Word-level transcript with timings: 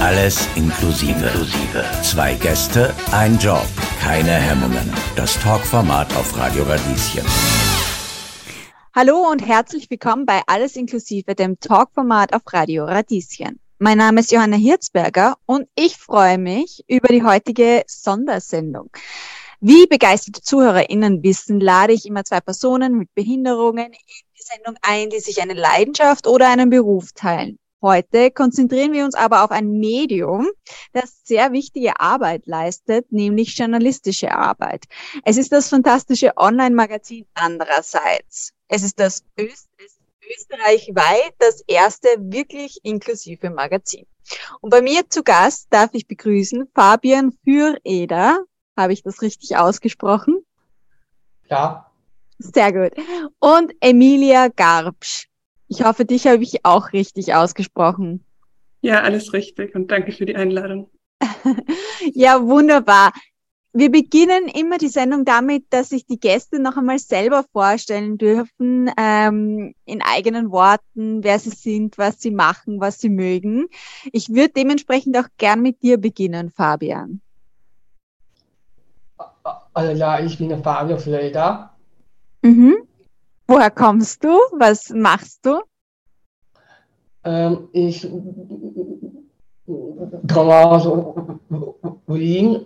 Alles 0.00 0.48
inklusive. 0.56 1.30
Zwei 2.02 2.34
Gäste, 2.36 2.94
ein 3.12 3.36
Job, 3.38 3.66
keine 4.00 4.32
Hemmungen. 4.32 4.90
Das 5.14 5.38
Talkformat 5.38 6.16
auf 6.16 6.38
Radio 6.38 6.64
Radieschen. 6.64 7.26
Hallo 8.94 9.28
und 9.30 9.46
herzlich 9.46 9.90
willkommen 9.90 10.24
bei 10.24 10.40
Alles 10.46 10.76
inklusive, 10.76 11.34
dem 11.34 11.60
Talkformat 11.60 12.32
auf 12.32 12.40
Radio 12.50 12.86
Radieschen. 12.86 13.60
Mein 13.78 13.98
Name 13.98 14.20
ist 14.20 14.32
Johanna 14.32 14.56
Hirzberger 14.56 15.36
und 15.44 15.68
ich 15.74 15.98
freue 15.98 16.38
mich 16.38 16.82
über 16.88 17.08
die 17.08 17.22
heutige 17.22 17.82
Sondersendung. 17.86 18.88
Wie 19.60 19.86
begeisterte 19.86 20.40
ZuhörerInnen 20.40 21.22
wissen, 21.22 21.60
lade 21.60 21.92
ich 21.92 22.06
immer 22.06 22.24
zwei 22.24 22.40
Personen 22.40 22.96
mit 22.96 23.14
Behinderungen 23.14 23.92
in 23.92 23.92
die 23.92 24.42
Sendung 24.42 24.76
ein, 24.80 25.10
die 25.10 25.20
sich 25.20 25.42
eine 25.42 25.52
Leidenschaft 25.52 26.26
oder 26.26 26.48
einen 26.48 26.70
Beruf 26.70 27.12
teilen. 27.14 27.58
Heute 27.82 28.30
konzentrieren 28.30 28.92
wir 28.92 29.04
uns 29.04 29.14
aber 29.14 29.42
auf 29.42 29.50
ein 29.50 29.72
Medium, 29.72 30.48
das 30.92 31.22
sehr 31.24 31.52
wichtige 31.52 31.98
Arbeit 31.98 32.46
leistet, 32.46 33.10
nämlich 33.10 33.56
journalistische 33.56 34.32
Arbeit. 34.32 34.84
Es 35.24 35.38
ist 35.38 35.50
das 35.50 35.70
fantastische 35.70 36.36
Online-Magazin 36.36 37.26
andererseits. 37.34 38.52
Es 38.68 38.82
ist 38.82 39.00
das 39.00 39.24
Öst 39.38 39.70
österreichweit 40.30 41.34
das 41.38 41.62
erste 41.66 42.08
wirklich 42.18 42.78
inklusive 42.82 43.50
Magazin. 43.50 44.06
Und 44.60 44.70
bei 44.70 44.82
mir 44.82 45.08
zu 45.08 45.22
Gast 45.22 45.66
darf 45.70 45.90
ich 45.92 46.06
begrüßen 46.06 46.68
Fabian 46.74 47.32
Füreder. 47.44 48.44
Habe 48.76 48.92
ich 48.92 49.02
das 49.02 49.22
richtig 49.22 49.56
ausgesprochen? 49.56 50.44
Ja. 51.48 51.90
Sehr 52.38 52.72
gut. 52.72 52.92
Und 53.38 53.72
Emilia 53.80 54.48
Garbsch. 54.48 55.29
Ich 55.70 55.84
hoffe, 55.84 56.04
dich 56.04 56.26
habe 56.26 56.42
ich 56.42 56.64
auch 56.64 56.92
richtig 56.92 57.32
ausgesprochen. 57.32 58.24
Ja, 58.80 59.02
alles 59.02 59.32
richtig 59.32 59.76
und 59.76 59.88
danke 59.88 60.10
für 60.10 60.26
die 60.26 60.34
Einladung. 60.34 60.90
ja, 62.12 62.42
wunderbar. 62.42 63.12
Wir 63.72 63.88
beginnen 63.88 64.48
immer 64.48 64.78
die 64.78 64.88
Sendung 64.88 65.24
damit, 65.24 65.66
dass 65.70 65.90
sich 65.90 66.04
die 66.06 66.18
Gäste 66.18 66.60
noch 66.60 66.76
einmal 66.76 66.98
selber 66.98 67.44
vorstellen 67.52 68.18
dürfen, 68.18 68.90
ähm, 68.96 69.76
in 69.84 70.02
eigenen 70.02 70.50
Worten, 70.50 71.22
wer 71.22 71.38
sie 71.38 71.50
sind, 71.50 71.96
was 71.98 72.20
sie 72.20 72.32
machen, 72.32 72.80
was 72.80 72.98
sie 72.98 73.08
mögen. 73.08 73.68
Ich 74.12 74.30
würde 74.30 74.54
dementsprechend 74.56 75.16
auch 75.16 75.28
gern 75.38 75.62
mit 75.62 75.84
dir 75.84 75.98
beginnen, 75.98 76.50
Fabian. 76.50 77.20
Also 79.72 79.92
ja, 79.92 80.18
ich 80.18 80.36
bin 80.36 80.48
der 80.48 80.58
Fabian 80.58 80.98
Flöder. 80.98 81.76
Mhm. 82.42 82.88
Woher 83.50 83.72
kommst 83.72 84.22
du? 84.22 84.38
Was 84.52 84.90
machst 84.90 85.44
du? 85.44 85.60
Ähm, 87.24 87.68
ich 87.72 88.08
komme 90.32 90.54
aus 90.54 90.86
Wien, 92.06 92.64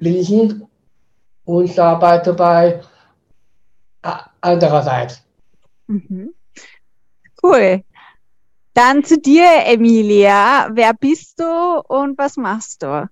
Linchen 0.00 0.66
und 1.44 1.78
arbeite 1.78 2.32
bei 2.32 2.80
andererseits. 4.40 5.22
Mhm. 5.86 6.34
Cool. 7.40 7.84
Dann 8.74 9.04
zu 9.04 9.20
dir, 9.20 9.46
Emilia. 9.66 10.70
Wer 10.72 10.92
bist 10.94 11.38
du 11.38 11.80
und 11.86 12.18
was 12.18 12.36
machst 12.36 12.82
du? 12.82 13.08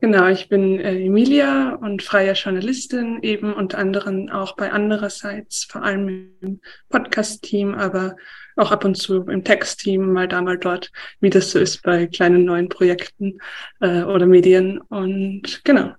Genau, 0.00 0.28
ich 0.28 0.48
bin 0.48 0.80
äh, 0.80 0.94
Emilia 1.04 1.74
und 1.74 2.02
freie 2.02 2.32
Journalistin, 2.32 3.18
eben 3.22 3.52
unter 3.52 3.76
anderem 3.76 4.30
auch 4.30 4.56
bei 4.56 4.72
andererseits, 4.72 5.64
vor 5.64 5.82
allem 5.82 6.32
im 6.40 6.60
Podcast-Team, 6.88 7.74
aber 7.74 8.16
auch 8.56 8.70
ab 8.72 8.84
und 8.86 8.94
zu 8.94 9.24
im 9.24 9.44
Text-Team, 9.44 10.10
mal 10.12 10.26
da, 10.26 10.40
mal 10.40 10.56
dort, 10.56 10.90
wie 11.20 11.28
das 11.28 11.50
so 11.50 11.58
ist 11.58 11.82
bei 11.82 12.06
kleinen 12.06 12.44
neuen 12.46 12.70
Projekten 12.70 13.40
äh, 13.80 14.02
oder 14.02 14.24
Medien. 14.24 14.80
Und 14.80 15.60
genau. 15.64 15.92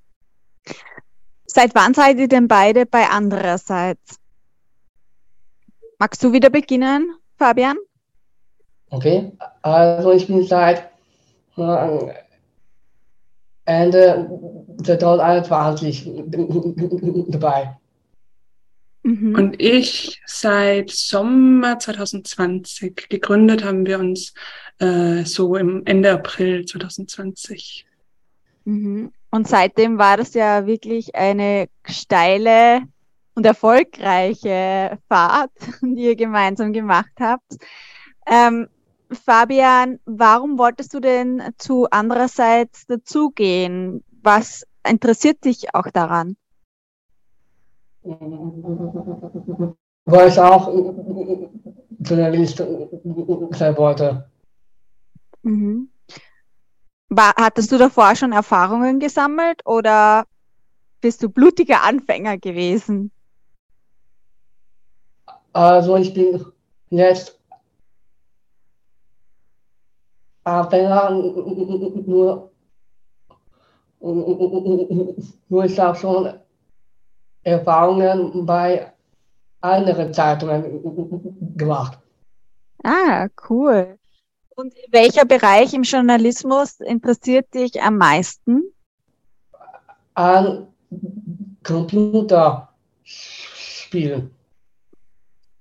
Seit 1.46 1.76
wann 1.76 1.94
seid 1.94 2.18
ihr 2.18 2.28
denn 2.28 2.48
beide 2.48 2.88
bei 2.88 3.06
andererseits? 3.08 4.20
Magst 6.00 6.24
du 6.24 6.34
wieder 6.34 6.50
beginnen, 6.50 7.14
Fabian? 7.38 7.78
Okay, 8.90 9.32
also 9.62 10.12
ich 10.12 10.26
bin 10.26 10.44
seit 10.44 10.90
äh, 11.58 12.14
Ende 13.66 14.30
2021 14.84 16.10
dabei. 17.30 17.78
Mhm. 19.04 19.36
Und 19.36 19.62
ich 19.62 20.22
seit 20.26 20.92
Sommer 20.92 21.80
2020 21.80 23.10
gegründet 23.10 23.64
haben 23.64 23.86
wir 23.86 24.00
uns 24.00 24.34
äh, 24.80 25.24
so 25.24 25.56
im 25.56 25.84
Ende 25.86 26.12
April 26.12 26.66
2020. 26.66 27.86
Mhm. 28.66 29.12
Und 29.32 29.48
seitdem 29.48 29.98
war 29.98 30.18
das 30.18 30.34
ja 30.34 30.68
wirklich 30.68 31.16
eine 31.16 31.68
steile 31.86 32.82
und 33.34 33.46
erfolgreiche 33.46 35.00
Fahrt, 35.08 35.52
die 35.82 36.04
ihr 36.04 36.16
gemeinsam 36.16 36.74
gemacht 36.74 37.14
habt. 37.20 37.58
Ähm, 38.28 38.68
Fabian, 39.12 40.00
warum 40.06 40.58
wolltest 40.58 40.94
du 40.94 41.00
denn 41.00 41.42
zu 41.58 41.88
andererseits 41.90 42.86
dazugehen? 42.86 44.04
Was 44.22 44.66
interessiert 44.88 45.44
dich 45.44 45.76
auch 45.76 45.88
daran? 45.92 46.38
Weil 50.06 50.30
ich 50.30 50.40
auch 50.40 50.68
Journalist 52.00 52.58
sein 52.58 53.78
wollte. 53.78 54.30
Mhm. 55.44 55.90
War, 57.10 57.34
hattest 57.36 57.72
du 57.72 57.78
davor 57.78 58.16
schon 58.16 58.32
Erfahrungen 58.32 59.00
gesammelt 59.00 59.62
oder 59.66 60.26
bist 61.02 61.22
du 61.22 61.30
blutiger 61.30 61.84
Anfänger 61.84 62.38
gewesen? 62.38 63.12
Also 65.52 65.98
ich 65.98 66.14
bin 66.14 66.46
jetzt 66.90 67.41
Anfänger 70.44 71.12
nur, 71.12 72.52
nur 75.50 75.66
ich 75.66 75.80
habe 75.80 75.98
schon 75.98 76.34
Erfahrungen 77.44 78.46
bei 78.46 78.94
anderen 79.62 80.14
Zeitungen 80.14 81.56
gemacht. 81.56 81.98
Ah, 82.84 83.28
cool. 83.50 83.98
Und 84.56 84.74
welcher 84.90 85.26
Bereich 85.26 85.74
im 85.74 85.84
Journalismus 85.84 86.80
interessiert 86.80 87.54
dich 87.54 87.82
am 87.82 87.98
meisten? 87.98 88.74
An 90.14 90.68
Computerspielen. 91.64 94.36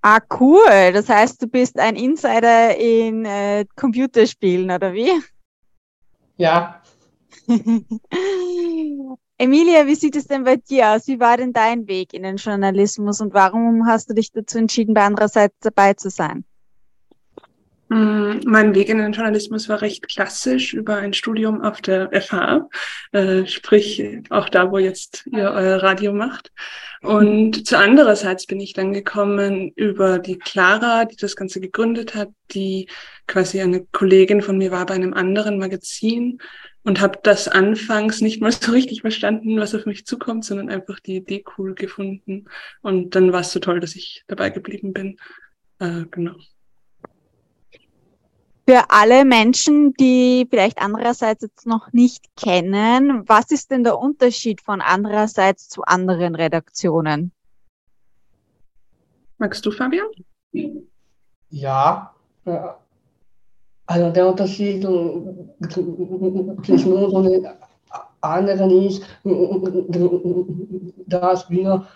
Ah, 0.03 0.21
cool. 0.38 0.93
Das 0.93 1.09
heißt, 1.09 1.43
du 1.43 1.47
bist 1.47 1.78
ein 1.78 1.97
Insider 1.97 2.77
in 2.77 3.25
äh, 3.25 3.66
Computerspielen, 3.77 4.71
oder 4.71 4.93
wie? 4.94 5.11
Ja. 6.37 6.81
Emilia, 9.39 9.87
wie 9.87 9.94
sieht 9.94 10.16
es 10.16 10.27
denn 10.27 10.44
bei 10.44 10.56
dir 10.56 10.91
aus? 10.91 11.06
Wie 11.06 11.21
war 11.21 11.37
denn 11.37 11.53
dein 11.53 11.87
Weg 11.87 12.15
in 12.15 12.22
den 12.22 12.37
Journalismus 12.37 13.21
und 13.21 13.34
warum 13.34 13.87
hast 13.87 14.09
du 14.09 14.15
dich 14.15 14.33
dazu 14.33 14.59
entschieden, 14.59 14.94
bei 14.94 15.05
andererseits 15.05 15.56
dabei 15.60 15.94
zu 15.94 16.09
sein? 16.10 16.44
Mm, 17.91 18.43
mein 18.45 18.77
Weg 18.77 18.89
in 18.89 18.99
den 18.99 19.12
Journalismus 19.12 19.69
war 19.69 19.83
recht 19.83 20.06
klassisch 20.06 20.75
über 20.75 20.99
ein 20.99 21.12
Studium 21.12 21.61
auf 21.61 21.81
der 21.81 22.11
FH, 22.12 22.69
äh, 23.11 23.47
sprich 23.47 24.21
auch 24.31 24.49
da, 24.49 24.71
wo 24.71 24.78
jetzt 24.78 25.27
ihr 25.33 25.51
euer 25.51 25.83
Radio 25.83 26.12
macht. 26.12 26.53
Und 27.03 27.67
zu 27.67 27.77
andererseits 27.77 28.47
bin 28.47 28.61
ich 28.61 28.75
dann 28.75 28.93
gekommen 28.93 29.73
über 29.75 30.21
die 30.21 30.39
Clara, 30.39 31.05
die 31.05 31.17
das 31.17 31.34
Ganze 31.34 31.61
gegründet 31.61 32.15
hat, 32.15 32.28
die 32.53 32.89
quasi 33.27 33.60
eine 33.60 33.84
Kollegin 33.87 34.41
von 34.41 34.57
mir 34.57 34.71
war 34.71 34.87
bei 34.87 34.95
einem 34.95 35.13
anderen 35.13 35.59
Magazin 35.59 36.39
und 36.84 37.01
habe 37.01 37.19
das 37.25 37.48
anfangs 37.48 38.21
nicht 38.21 38.41
mal 38.41 38.53
so 38.53 38.71
richtig 38.71 39.01
verstanden, 39.01 39.59
was 39.59 39.75
auf 39.75 39.84
mich 39.87 40.07
zukommt, 40.07 40.45
sondern 40.45 40.69
einfach 40.69 41.01
die 41.01 41.16
Idee 41.16 41.42
cool 41.59 41.75
gefunden. 41.75 42.45
Und 42.83 43.16
dann 43.16 43.33
war 43.33 43.41
es 43.41 43.51
so 43.51 43.59
toll, 43.59 43.81
dass 43.81 43.97
ich 43.97 44.22
dabei 44.28 44.51
geblieben 44.51 44.92
bin. 44.92 45.16
Äh, 45.81 46.04
genau 46.09 46.37
für 48.71 48.84
alle 48.89 49.25
Menschen, 49.25 49.95
die 49.95 50.47
vielleicht 50.49 50.81
andererseits 50.81 51.43
jetzt 51.43 51.67
noch 51.67 51.93
nicht 51.93 52.27
kennen, 52.37 53.28
was 53.28 53.51
ist 53.51 53.72
denn 53.72 53.83
der 53.83 53.99
Unterschied 53.99 54.61
von 54.61 54.81
andererseits 54.81 55.69
zu 55.69 55.83
anderen 55.83 56.37
Redaktionen? 56.37 57.33
Magst 59.39 59.67
du, 59.67 59.72
Fabian? 59.72 60.07
Ja, 61.49 62.15
also 63.87 64.11
der 64.13 64.28
Unterschied 64.28 64.83
zwischen 66.63 66.93
uns 66.93 67.13
und 67.13 67.49
anderen 68.21 68.71
ist, 68.87 69.03
dass 71.09 71.51
wir 71.51 71.89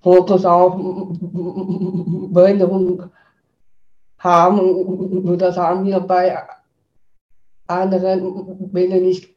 Fokus 0.00 0.44
auf 0.44 0.74
Behinderung 2.32 3.04
haben. 4.26 5.24
Nur 5.24 5.36
das 5.36 5.56
haben 5.56 5.86
wir 5.86 6.00
bei 6.00 6.36
anderen 7.66 8.70
Medien 8.72 9.02
nicht. 9.02 9.34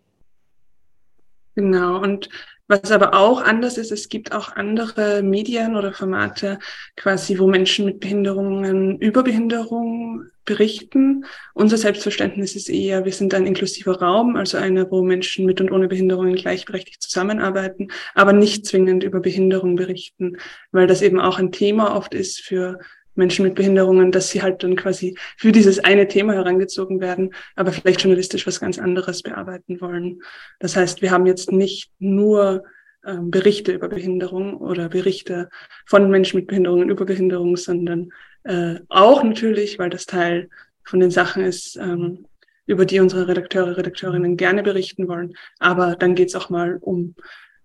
Genau, 1.56 2.02
und 2.02 2.30
was 2.72 2.92
aber 2.92 3.16
auch 3.16 3.42
anders 3.42 3.80
ist, 3.80 3.92
es 3.92 4.10
gibt 4.10 4.32
auch 4.32 4.56
andere 4.56 5.24
Medien 5.24 5.76
oder 5.76 5.92
Formate, 5.92 6.60
quasi, 6.96 7.40
wo 7.40 7.48
Menschen 7.48 7.86
mit 7.86 8.00
Behinderungen 8.00 9.00
über 9.00 9.24
Behinderung 9.24 10.26
berichten. 10.46 11.26
Unser 11.56 11.78
Selbstverständnis 11.78 12.56
ist 12.56 12.70
eher, 12.70 13.06
wir 13.06 13.12
sind 13.12 13.34
ein 13.34 13.48
inklusiver 13.48 14.00
Raum, 14.00 14.36
also 14.36 14.60
einer, 14.60 14.92
wo 14.92 15.02
Menschen 15.02 15.48
mit 15.48 15.60
und 15.60 15.72
ohne 15.72 15.88
Behinderungen 15.88 16.36
gleichberechtigt 16.36 17.02
zusammenarbeiten, 17.02 17.88
aber 18.14 18.34
nicht 18.34 18.68
zwingend 18.68 19.04
über 19.04 19.20
Behinderung 19.20 19.76
berichten, 19.76 20.38
weil 20.72 20.86
das 20.86 21.02
eben 21.02 21.20
auch 21.20 21.40
ein 21.40 21.52
Thema 21.52 21.96
oft 21.96 22.14
ist 22.14 22.40
für 22.40 22.78
Menschen 23.16 23.44
mit 23.44 23.56
Behinderungen, 23.56 24.12
dass 24.12 24.30
sie 24.30 24.42
halt 24.42 24.64
dann 24.64 24.76
quasi 24.76 25.18
für 25.38 25.52
dieses 25.52 25.80
eine 25.80 26.08
Thema 26.08 26.34
herangezogen 26.34 27.02
werden, 27.02 27.34
aber 27.56 27.72
vielleicht 27.72 28.02
journalistisch 28.02 28.48
was 28.48 28.60
ganz 28.60 28.80
anderes 28.80 29.24
bearbeiten 29.24 29.82
wollen. 29.82 30.22
Das 30.60 30.76
heißt, 30.76 31.02
wir 31.02 31.12
haben 31.12 31.26
jetzt 31.26 31.52
nicht 31.52 31.92
nur 32.00 32.64
ähm, 33.06 33.32
Berichte 33.32 33.72
über 33.72 33.88
Behinderung 33.88 34.58
oder 34.58 34.90
Berichte 34.90 35.50
von 35.86 36.10
Menschen 36.10 36.38
mit 36.38 36.48
Behinderungen 36.48 36.90
über 36.90 37.06
Behinderung, 37.06 37.58
sondern 37.58 38.10
äh, 38.44 38.76
auch 38.90 39.24
natürlich, 39.24 39.80
weil 39.80 39.90
das 39.90 40.06
Teil 40.06 40.50
von 40.84 41.00
den 41.00 41.12
Sachen 41.12 41.44
ist, 41.44 41.76
ähm, 41.78 42.26
über 42.66 42.86
die 42.86 43.00
unsere 43.00 43.28
Redakteure, 43.28 43.78
Redakteurinnen 43.78 44.38
gerne 44.38 44.64
berichten 44.64 45.08
wollen. 45.08 45.34
Aber 45.60 45.96
dann 45.96 46.14
geht 46.14 46.30
es 46.30 46.36
auch 46.36 46.50
mal 46.50 46.78
um 46.82 47.16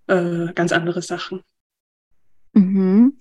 äh, 0.07 0.53
ganz 0.55 0.73
andere 0.73 1.03
Sachen. 1.03 1.43
Mhm. 2.53 3.19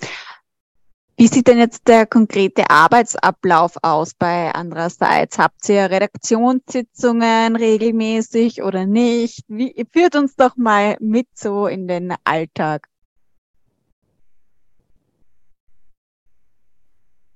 Wie 1.16 1.28
sieht 1.28 1.48
denn 1.48 1.60
jetzt 1.60 1.88
der 1.88 2.08
konkrete 2.08 2.72
Arbeitsablauf 2.72 3.78
aus 3.84 4.16
bei 4.16 4.52
andererseits? 4.52 5.38
Habt 5.38 5.70
ihr 5.70 5.92
Redaktionssitzungen 5.92 7.56
regelmäßig 7.56 8.64
oder 8.64 8.88
nicht? 8.88 9.46
Wie, 9.48 9.86
führt 9.92 10.16
uns 10.16 10.36
doch 10.36 10.58
mal 10.58 10.98
mit 11.00 11.28
so 11.36 11.68
in 11.68 11.88
den 11.88 12.16
Alltag. 12.24 12.88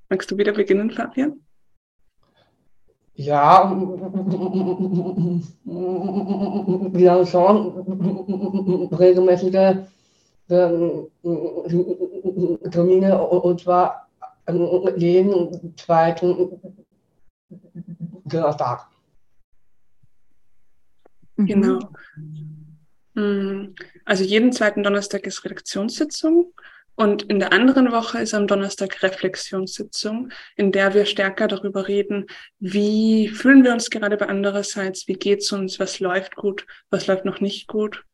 Magst 0.09 0.31
du 0.31 0.37
wieder 0.37 0.53
beginnen, 0.53 0.89
Fabian? 0.89 1.39
Ja, 3.13 3.69
wir 6.93 7.11
haben 7.11 7.25
schon 7.27 8.89
regelmäßige 8.91 9.87
Termine 12.71 13.21
und 13.21 13.61
zwar 13.61 14.07
jeden 14.95 15.77
zweiten 15.77 16.59
Donnerstag. 18.25 18.87
Mhm. 21.35 21.45
Genau. 21.45 21.79
Mm, 23.13 23.75
also 24.05 24.23
jeden 24.23 24.51
zweiten 24.51 24.83
Donnerstag 24.83 25.25
ist 25.25 25.43
Redaktionssitzung 25.43 26.53
und 26.95 27.23
in 27.23 27.39
der 27.39 27.53
anderen 27.53 27.91
Woche 27.91 28.19
ist 28.19 28.33
am 28.33 28.47
Donnerstag 28.47 29.03
Reflexionssitzung, 29.03 30.31
in 30.55 30.71
der 30.71 30.93
wir 30.93 31.05
stärker 31.05 31.47
darüber 31.47 31.87
reden, 31.87 32.25
wie 32.59 33.27
fühlen 33.27 33.63
wir 33.63 33.73
uns 33.73 33.89
gerade 33.89 34.17
bei 34.17 34.27
andererseits, 34.27 35.07
wie 35.07 35.13
geht's 35.13 35.51
uns, 35.51 35.79
was 35.79 35.99
läuft 35.99 36.35
gut, 36.35 36.65
was 36.89 37.07
läuft 37.07 37.25
noch 37.25 37.39
nicht 37.39 37.67
gut 37.67 38.06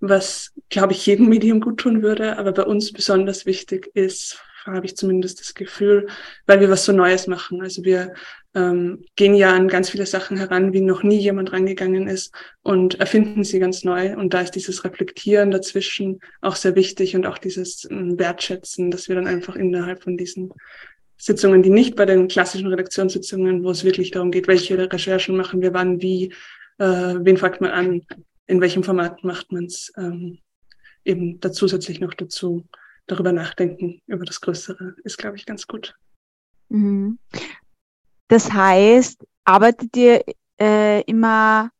was, 0.00 0.52
glaube 0.68 0.92
ich, 0.92 1.06
jedem 1.06 1.28
Medium 1.28 1.60
gut 1.60 1.78
tun 1.78 2.02
würde, 2.02 2.38
aber 2.38 2.52
bei 2.52 2.64
uns 2.64 2.92
besonders 2.92 3.46
wichtig 3.46 3.90
ist, 3.94 4.42
habe 4.64 4.86
ich 4.86 4.96
zumindest 4.96 5.40
das 5.40 5.54
Gefühl, 5.54 6.06
weil 6.46 6.60
wir 6.60 6.70
was 6.70 6.84
so 6.84 6.92
Neues 6.92 7.26
machen. 7.26 7.62
Also 7.62 7.84
wir 7.84 8.12
ähm, 8.54 9.04
gehen 9.16 9.34
ja 9.34 9.54
an 9.54 9.68
ganz 9.68 9.90
viele 9.90 10.06
Sachen 10.06 10.36
heran, 10.36 10.72
wie 10.72 10.80
noch 10.80 11.02
nie 11.02 11.18
jemand 11.18 11.52
rangegangen 11.52 12.08
ist 12.08 12.34
und 12.62 13.00
erfinden 13.00 13.44
sie 13.44 13.58
ganz 13.58 13.84
neu. 13.84 14.16
Und 14.16 14.34
da 14.34 14.40
ist 14.40 14.52
dieses 14.52 14.84
Reflektieren 14.84 15.50
dazwischen 15.50 16.20
auch 16.40 16.56
sehr 16.56 16.74
wichtig 16.74 17.14
und 17.14 17.26
auch 17.26 17.38
dieses 17.38 17.86
ähm, 17.90 18.18
Wertschätzen, 18.18 18.90
dass 18.90 19.08
wir 19.08 19.16
dann 19.16 19.26
einfach 19.26 19.56
innerhalb 19.56 20.02
von 20.02 20.16
diesen 20.16 20.52
Sitzungen, 21.16 21.62
die 21.62 21.70
nicht 21.70 21.96
bei 21.96 22.06
den 22.06 22.28
klassischen 22.28 22.68
Redaktionssitzungen, 22.68 23.62
wo 23.62 23.70
es 23.70 23.84
wirklich 23.84 24.10
darum 24.10 24.30
geht, 24.30 24.48
welche 24.48 24.90
Recherchen 24.90 25.36
machen 25.36 25.60
wir 25.60 25.74
wann, 25.74 26.00
wie, 26.00 26.32
äh, 26.78 27.14
wen 27.18 27.36
fragt 27.36 27.60
man 27.60 27.70
an, 27.70 28.02
in 28.50 28.60
welchem 28.60 28.82
Format 28.82 29.22
macht 29.22 29.52
man 29.52 29.66
es, 29.66 29.92
ähm, 29.96 30.38
eben 31.04 31.38
da 31.38 31.52
zusätzlich 31.52 32.00
noch 32.00 32.14
dazu 32.14 32.66
darüber 33.06 33.32
nachdenken, 33.32 34.02
über 34.06 34.24
das 34.24 34.40
Größere, 34.40 34.96
ist, 35.04 35.18
glaube 35.18 35.36
ich, 35.36 35.46
ganz 35.46 35.68
gut. 35.68 35.94
Mhm. 36.68 37.18
Das 38.26 38.52
heißt, 38.52 39.24
arbeitet 39.44 39.96
ihr 39.96 40.24
äh, 40.60 41.02
immer 41.02 41.70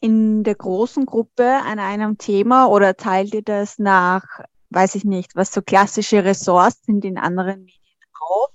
in 0.00 0.42
der 0.42 0.56
großen 0.56 1.06
Gruppe 1.06 1.44
an 1.44 1.78
einem 1.78 2.18
Thema 2.18 2.66
oder 2.66 2.96
teilt 2.96 3.32
ihr 3.32 3.42
das 3.42 3.78
nach, 3.78 4.24
weiß 4.70 4.96
ich 4.96 5.04
nicht, 5.04 5.36
was 5.36 5.52
so 5.52 5.62
klassische 5.62 6.24
Ressorts 6.24 6.84
sind 6.84 7.04
in 7.04 7.18
anderen 7.18 7.64
Medien 7.64 8.00
auf? 8.20 8.50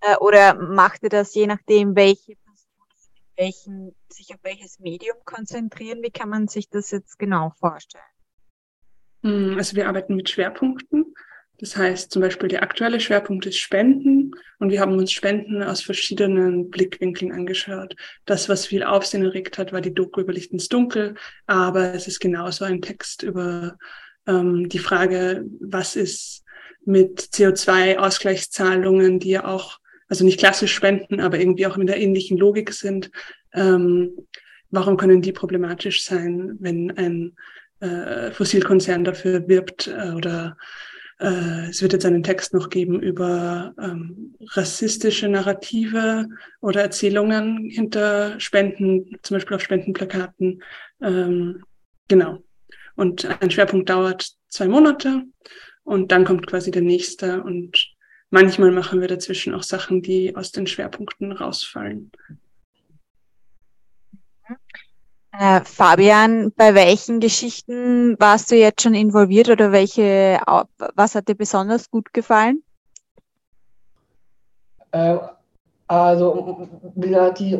Äh, 0.00 0.16
oder 0.16 0.54
macht 0.54 1.02
ihr 1.02 1.10
das 1.10 1.34
je 1.34 1.46
nachdem, 1.46 1.94
welche 1.94 2.36
welchen, 3.40 3.96
sich 4.08 4.32
auf 4.34 4.40
welches 4.42 4.78
Medium 4.78 5.16
konzentrieren? 5.24 6.02
Wie 6.02 6.10
kann 6.10 6.28
man 6.28 6.46
sich 6.46 6.68
das 6.68 6.90
jetzt 6.90 7.18
genau 7.18 7.52
vorstellen? 7.58 8.04
Hm, 9.22 9.54
also 9.56 9.76
wir 9.76 9.88
arbeiten 9.88 10.14
mit 10.14 10.28
Schwerpunkten. 10.28 11.14
Das 11.58 11.76
heißt 11.76 12.10
zum 12.10 12.22
Beispiel 12.22 12.48
der 12.48 12.62
aktuelle 12.62 13.00
Schwerpunkt 13.00 13.44
ist 13.44 13.58
Spenden 13.58 14.30
und 14.58 14.70
wir 14.70 14.80
haben 14.80 14.96
uns 14.96 15.12
Spenden 15.12 15.62
aus 15.62 15.82
verschiedenen 15.82 16.70
Blickwinkeln 16.70 17.32
angeschaut. 17.32 17.96
Das, 18.24 18.48
was 18.48 18.66
viel 18.66 18.82
Aufsehen 18.82 19.24
erregt 19.24 19.58
hat, 19.58 19.72
war 19.72 19.82
die 19.82 19.92
Doku 19.92 20.22
über 20.22 20.32
Licht 20.32 20.52
ins 20.52 20.68
Dunkel, 20.68 21.16
aber 21.46 21.92
es 21.94 22.06
ist 22.06 22.20
genauso 22.20 22.64
ein 22.64 22.80
Text 22.80 23.22
über 23.22 23.76
ähm, 24.26 24.70
die 24.70 24.78
Frage, 24.78 25.44
was 25.60 25.96
ist 25.96 26.44
mit 26.86 27.20
CO2-Ausgleichszahlungen, 27.20 29.18
die 29.18 29.30
ja 29.30 29.44
auch 29.44 29.80
also 30.10 30.24
nicht 30.24 30.40
klassisch 30.40 30.74
spenden, 30.74 31.20
aber 31.20 31.38
irgendwie 31.38 31.66
auch 31.66 31.78
in 31.78 31.86
der 31.86 31.98
ähnlichen 31.98 32.36
Logik 32.36 32.72
sind. 32.72 33.10
Ähm, 33.54 34.10
warum 34.70 34.96
können 34.96 35.22
die 35.22 35.32
problematisch 35.32 36.04
sein, 36.04 36.56
wenn 36.58 36.90
ein 36.98 37.36
äh, 37.80 38.32
Fossilkonzern 38.32 39.04
dafür 39.04 39.48
wirbt 39.48 39.86
äh, 39.86 40.10
oder 40.10 40.56
äh, 41.20 41.68
es 41.68 41.80
wird 41.80 41.92
jetzt 41.92 42.04
einen 42.04 42.24
Text 42.24 42.52
noch 42.54 42.70
geben 42.70 43.00
über 43.00 43.72
ähm, 43.80 44.34
rassistische 44.48 45.28
Narrative 45.28 46.26
oder 46.60 46.82
Erzählungen 46.82 47.70
hinter 47.70 48.38
Spenden, 48.40 49.16
zum 49.22 49.36
Beispiel 49.36 49.56
auf 49.56 49.62
Spendenplakaten. 49.62 50.62
Ähm, 51.00 51.62
genau. 52.08 52.42
Und 52.96 53.26
ein 53.40 53.50
Schwerpunkt 53.50 53.88
dauert 53.88 54.28
zwei 54.48 54.66
Monate 54.66 55.22
und 55.84 56.10
dann 56.10 56.24
kommt 56.24 56.46
quasi 56.46 56.70
der 56.70 56.82
nächste 56.82 57.42
und 57.42 57.78
manchmal 58.30 58.70
machen 58.70 59.00
wir 59.00 59.08
dazwischen 59.08 59.54
auch 59.54 59.62
Sachen, 59.62 60.02
die 60.02 60.34
aus 60.34 60.52
den 60.52 60.66
Schwerpunkten 60.66 61.32
rausfallen. 61.32 62.10
Äh, 65.32 65.60
Fabian, 65.64 66.52
bei 66.56 66.74
welchen 66.74 67.20
Geschichten 67.20 68.18
warst 68.18 68.50
du 68.50 68.56
jetzt 68.56 68.82
schon 68.82 68.94
involviert 68.94 69.48
oder 69.48 69.70
welche, 69.72 70.40
was 70.94 71.14
hat 71.14 71.28
dir 71.28 71.36
besonders 71.36 71.90
gut 71.90 72.12
gefallen? 72.12 72.62
Äh, 74.92 75.18
also, 75.86 76.68
mir 76.94 77.20
hat 77.20 77.38
die 77.38 77.50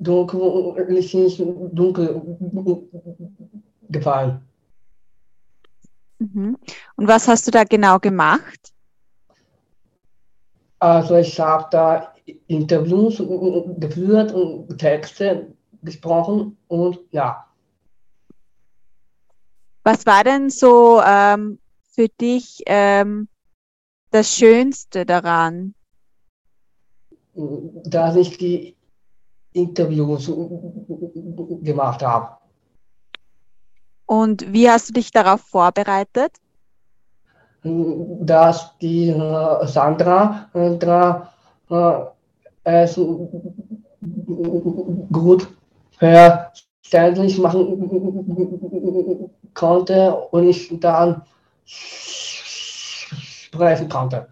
dunkel, 0.00 0.86
nicht 0.88 1.14
dunkel 1.14 2.22
gefallen. 3.88 4.40
Mhm. 6.18 6.58
Und 6.96 7.08
was 7.08 7.28
hast 7.28 7.46
du 7.46 7.50
da 7.50 7.64
genau 7.64 7.98
gemacht? 7.98 8.69
Also 10.80 11.16
ich 11.16 11.38
habe 11.38 11.66
da 11.70 12.14
Interviews 12.46 13.18
geführt 13.78 14.32
und 14.32 14.78
Texte 14.78 15.54
gesprochen 15.82 16.56
und 16.68 16.98
ja. 17.10 17.46
Was 19.84 20.06
war 20.06 20.24
denn 20.24 20.48
so 20.50 21.02
ähm, 21.04 21.58
für 21.94 22.08
dich 22.08 22.62
ähm, 22.66 23.28
das 24.10 24.34
Schönste 24.34 25.04
daran? 25.04 25.74
Dass 27.34 28.16
ich 28.16 28.38
die 28.38 28.76
Interviews 29.52 30.26
gemacht 31.62 32.02
habe. 32.02 32.38
Und 34.06 34.52
wie 34.52 34.68
hast 34.68 34.88
du 34.88 34.92
dich 34.94 35.10
darauf 35.10 35.42
vorbereitet? 35.42 36.32
Dass 37.62 38.76
die 38.78 39.08
äh, 39.08 39.66
Sandra 39.66 40.48
äh, 40.54 40.76
äh, 41.70 41.94
es 42.64 43.00
gut 45.12 45.48
verständlich 45.98 47.38
machen 47.38 49.30
konnte 49.54 50.14
und 50.30 50.48
ich 50.48 50.80
dann 50.80 51.22
sprechen 53.50 53.88
konnte. 53.88 54.28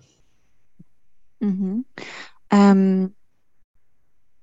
Mhm. 1.40 1.84
Ähm, 2.50 3.14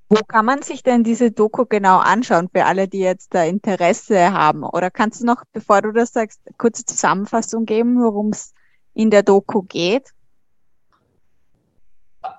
Wo 0.10 0.18
kann 0.28 0.46
man 0.46 0.62
sich 0.62 0.84
denn 0.84 1.04
diese 1.04 1.32
Doku 1.32 1.66
genau 1.66 1.98
anschauen 1.98 2.50
für 2.54 2.66
alle, 2.66 2.88
die 2.88 3.00
jetzt 3.00 3.34
da 3.34 3.44
Interesse 3.44 4.32
haben? 4.32 4.64
Oder 4.64 4.92
kannst 4.92 5.22
du 5.22 5.26
noch, 5.26 5.44
bevor 5.52 5.82
du 5.82 5.92
das 5.92 6.14
sagst, 6.14 6.40
kurze 6.58 6.86
Zusammenfassung 6.86 7.66
geben, 7.66 8.00
worum 8.02 8.30
es 8.30 8.54
in 8.96 9.12
der 9.12 9.22
Doku 9.24 9.62
geht? 9.62 10.12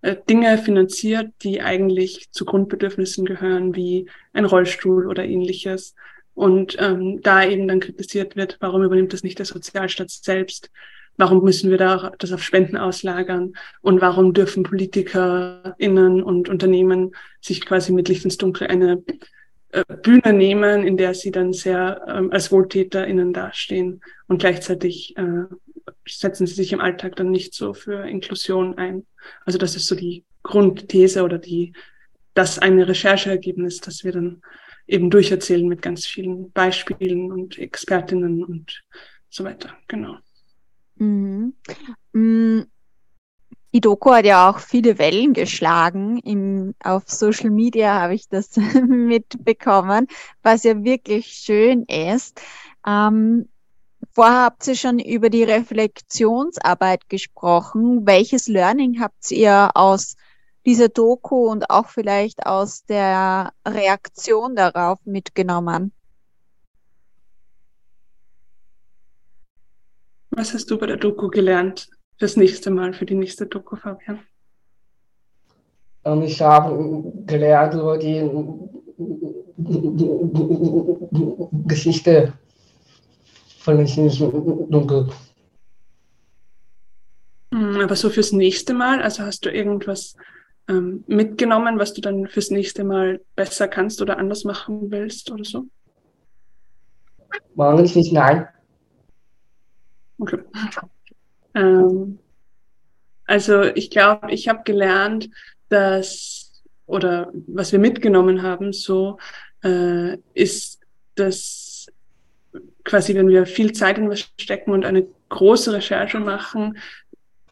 Dinge 0.02 0.58
finanziert, 0.58 1.32
die 1.42 1.62
eigentlich 1.62 2.32
zu 2.32 2.46
Grundbedürfnissen 2.46 3.26
gehören, 3.26 3.76
wie 3.76 4.08
ein 4.34 4.46
Rollstuhl 4.46 5.08
oder 5.08 5.26
ähnliches. 5.26 5.96
Und 6.36 6.78
ähm, 6.80 7.22
da 7.24 7.44
eben 7.44 7.68
dann 7.68 7.80
kritisiert 7.80 8.36
wird, 8.36 8.58
warum 8.60 8.84
übernimmt 8.84 9.12
das 9.14 9.24
nicht 9.24 9.40
der 9.40 9.46
Sozialstaat 9.46 10.12
selbst? 10.12 10.70
Warum 11.18 11.44
müssen 11.44 11.72
wir 11.72 11.80
da 11.80 12.12
das 12.20 12.32
auf 12.32 12.44
Spenden 12.44 12.78
auslagern? 12.78 13.54
Und 13.82 14.02
warum 14.02 14.34
dürfen 14.34 14.62
PolitikerInnen 14.62 16.22
und 16.22 16.48
Unternehmen 16.48 17.16
sich 17.42 17.66
quasi 17.66 17.92
mit 17.92 18.08
Licht 18.08 18.24
ins 18.24 18.38
Dunkel 18.38 18.68
eine 18.68 19.04
äh, 19.72 19.84
Bühne 20.04 20.32
nehmen, 20.32 20.86
in 20.86 20.96
der 20.96 21.16
sie 21.16 21.32
dann 21.32 21.54
sehr 21.54 22.02
ähm, 22.08 22.32
als 22.32 22.52
WohltäterInnen 22.52 23.34
dastehen 23.34 24.02
und 24.28 24.38
gleichzeitig 24.40 25.18
äh, 25.18 25.46
setzen 26.08 26.48
sie 26.48 26.56
sich 26.56 26.74
im 26.74 26.82
Alltag 26.82 27.16
dann 27.16 27.32
nicht 27.32 27.54
so 27.54 27.74
für 27.74 28.08
Inklusion 28.08 28.78
ein. 28.78 29.06
Also 29.46 29.58
das 29.58 29.76
ist 29.76 29.88
so 29.88 29.96
die 29.96 30.26
Grundthese 30.44 31.24
oder 31.24 31.38
die, 31.38 31.74
das 32.34 32.60
eine 32.60 32.88
Rechercheergebnis, 32.88 33.80
das 33.80 34.04
wir 34.04 34.12
dann 34.12 34.42
eben 34.88 35.10
durcherzählen 35.10 35.68
mit 35.68 35.82
ganz 35.82 36.06
vielen 36.06 36.52
Beispielen 36.52 37.32
und 37.32 37.58
Expertinnen 37.58 38.44
und 38.44 38.84
so 39.30 39.44
weiter. 39.44 39.78
Genau. 39.88 40.18
Mhm. 40.96 41.54
Mm, 42.14 42.62
die 43.74 43.82
Doku 43.82 44.12
hat 44.12 44.26
ja 44.26 44.50
auch 44.50 44.60
viele 44.60 44.98
Wellen 44.98 45.34
geschlagen. 45.34 46.20
Im, 46.20 46.74
auf 46.84 47.04
Social 47.08 47.52
Media 47.52 48.02
habe 48.02 48.16
ich 48.16 48.30
das 48.30 48.56
mitbekommen, 48.88 50.08
was 50.42 50.64
ja 50.64 50.84
wirklich 50.84 51.28
schön 51.28 51.84
ist. 51.84 52.42
Ähm, 52.86 53.50
Vorher 54.18 54.46
habt 54.46 54.68
ihr 54.68 54.74
schon 54.74 54.98
über 54.98 55.30
die 55.30 55.44
Reflexionsarbeit 55.44 57.08
gesprochen. 57.08 58.08
Welches 58.08 58.48
Learning 58.48 59.00
habt 59.00 59.30
ihr 59.30 59.70
aus 59.76 60.16
dieser 60.66 60.90
Doku 60.90 61.48
und 61.48 61.70
auch 61.70 61.86
vielleicht 61.86 62.44
aus 62.48 62.84
der 62.86 63.52
Reaktion 63.64 64.56
darauf 64.56 64.98
mitgenommen? 65.06 65.92
Was 70.32 70.52
hast 70.52 70.72
du 70.72 70.80
bei 70.80 70.88
der 70.88 70.98
Doku 70.98 71.28
gelernt 71.28 71.88
fürs 72.18 72.38
nächste 72.38 72.72
Mal, 72.72 72.94
für 72.94 73.06
die 73.06 73.14
nächste 73.14 73.46
Doku, 73.46 73.76
Fabian? 73.76 74.22
Ähm, 76.06 76.24
ich 76.24 76.42
habe 76.42 77.14
gelernt 77.28 77.76
über 77.76 78.00
die 78.00 78.28
Geschichte 81.68 82.34
Menschen 83.76 84.06
ist 84.06 84.20
dunkel. 84.20 85.10
Aber 87.52 87.96
so 87.96 88.10
fürs 88.10 88.32
nächste 88.32 88.74
Mal, 88.74 89.02
also 89.02 89.24
hast 89.24 89.46
du 89.46 89.50
irgendwas 89.50 90.16
ähm, 90.68 91.04
mitgenommen, 91.08 91.80
was 91.80 91.94
du 91.94 92.02
dann 92.02 92.28
fürs 92.28 92.52
nächste 92.52 92.84
Mal 92.84 93.22
besser 93.36 93.68
kannst 93.68 94.02
oder 94.02 94.18
anders 94.18 94.44
machen 94.44 94.92
willst 94.92 95.32
oder 95.32 95.44
so? 95.44 95.66
Morgen 97.56 97.82
nicht, 97.82 98.14
nein. 98.14 98.48
Okay. 100.20 100.40
Ähm, 101.54 102.20
also 103.26 103.64
ich 103.64 103.90
glaube, 103.90 104.32
ich 104.32 104.48
habe 104.48 104.64
gelernt, 104.64 105.30
dass, 105.70 106.64
oder 106.86 107.32
was 107.48 107.72
wir 107.72 107.80
mitgenommen 107.80 108.42
haben, 108.42 108.74
so 108.74 109.18
äh, 109.64 110.18
ist, 110.34 110.80
dass 111.16 111.67
quasi, 112.88 113.14
wenn 113.16 113.28
wir 113.28 113.46
viel 113.46 113.74
Zeit 113.74 113.98
in 113.98 114.10
was 114.10 114.32
stecken 114.40 114.72
und 114.72 114.86
eine 114.86 115.06
große 115.30 115.74
Recherche 115.74 116.20
machen, 116.20 116.78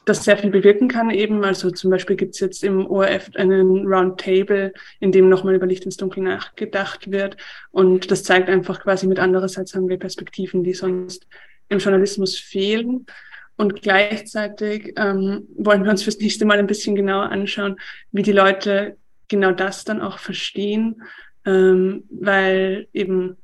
das 0.06 0.24
sehr 0.24 0.38
viel 0.38 0.50
bewirken 0.50 0.88
kann 0.88 1.10
eben. 1.10 1.44
Also 1.44 1.72
zum 1.72 1.92
Beispiel 1.92 2.16
gibt 2.16 2.36
es 2.36 2.40
jetzt 2.40 2.64
im 2.64 2.88
ORF 2.88 3.32
einen 3.36 3.86
Roundtable, 3.86 4.72
in 5.00 5.12
dem 5.12 5.30
nochmal 5.30 5.56
über 5.56 5.66
Licht 5.66 5.84
ins 5.84 5.98
Dunkel 5.98 6.24
nachgedacht 6.24 7.12
wird. 7.12 7.38
Und 7.72 8.10
das 8.12 8.24
zeigt 8.24 8.50
einfach 8.50 8.82
quasi 8.82 9.08
mit 9.08 9.20
andererseits 9.20 9.76
haben 9.76 9.90
wir 9.90 9.98
Perspektiven, 9.98 10.64
die 10.64 10.74
sonst 10.74 11.28
im 11.70 11.80
Journalismus 11.80 12.38
fehlen. 12.38 13.06
Und 13.58 13.82
gleichzeitig 13.82 14.94
ähm, 14.98 15.48
wollen 15.58 15.84
wir 15.84 15.92
uns 15.92 16.04
fürs 16.04 16.20
nächste 16.20 16.46
Mal 16.46 16.60
ein 16.60 16.68
bisschen 16.68 16.96
genauer 16.96 17.30
anschauen, 17.32 17.78
wie 18.12 18.24
die 18.24 18.32
Leute 18.32 18.98
genau 19.28 19.52
das 19.52 19.84
dann 19.84 20.02
auch 20.02 20.20
verstehen, 20.20 21.02
ähm, 21.46 22.04
weil 22.10 22.88
eben 22.94 23.38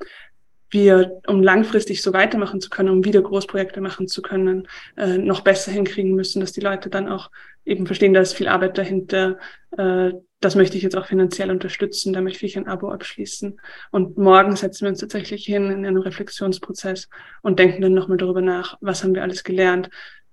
wir, 0.71 1.21
um 1.27 1.43
langfristig 1.43 2.01
so 2.01 2.13
weitermachen 2.13 2.61
zu 2.61 2.69
können, 2.69 2.89
um 2.89 3.05
wieder 3.05 3.21
Großprojekte 3.21 3.81
machen 3.81 4.07
zu 4.07 4.21
können, 4.21 4.67
äh, 4.97 5.17
noch 5.17 5.41
besser 5.41 5.71
hinkriegen 5.71 6.15
müssen, 6.15 6.39
dass 6.39 6.53
die 6.53 6.61
Leute 6.61 6.89
dann 6.89 7.09
auch 7.09 7.29
eben 7.65 7.85
verstehen, 7.85 8.13
da 8.13 8.21
ist 8.21 8.33
viel 8.33 8.47
Arbeit 8.47 8.77
dahinter. 8.77 9.37
Äh, 9.77 10.13
das 10.39 10.55
möchte 10.55 10.77
ich 10.77 10.83
jetzt 10.83 10.97
auch 10.97 11.05
finanziell 11.05 11.51
unterstützen, 11.51 12.13
da 12.13 12.21
möchte 12.21 12.45
ich 12.45 12.57
ein 12.57 12.67
Abo 12.67 12.89
abschließen. 12.89 13.59
Und 13.91 14.17
morgen 14.17 14.55
setzen 14.55 14.85
wir 14.85 14.89
uns 14.89 14.99
tatsächlich 14.99 15.45
hin 15.45 15.69
in 15.69 15.85
einem 15.85 16.01
Reflexionsprozess 16.01 17.09
und 17.43 17.59
denken 17.59 17.81
dann 17.81 17.93
nochmal 17.93 18.17
darüber 18.17 18.41
nach, 18.41 18.77
was 18.81 19.03
haben 19.03 19.13
wir 19.13 19.21
alles 19.21 19.43
gelernt. 19.43 19.89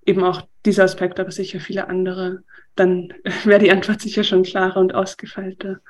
Eben 0.07 0.25
auch 0.25 0.43
dieser 0.65 0.85
Aspekt, 0.85 1.21
aber 1.21 1.31
sicher 1.31 1.61
viele 1.61 1.89
andere. 1.89 2.43
Dann 2.77 3.13
wäre 3.45 3.61
die 3.61 3.71
Antwort 3.71 4.01
sicher 4.01 4.25
schon 4.25 4.45
klarer 4.45 4.81
und 4.81 4.95
ausgefeilter. 4.95 5.81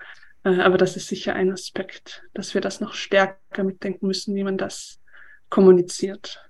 Äh, 0.48 0.60
aber 0.62 0.78
das 0.78 0.96
ist 0.96 1.08
sicher 1.08 1.34
ein 1.34 1.52
Aspekt, 1.52 2.24
dass 2.34 2.54
wir 2.54 2.60
das 2.60 2.80
noch 2.80 2.94
stärker 2.94 3.64
mitdenken 3.64 4.06
müssen, 4.06 4.34
wie 4.34 4.44
man 4.44 4.56
das 4.56 5.00
kommuniziert. 5.50 6.48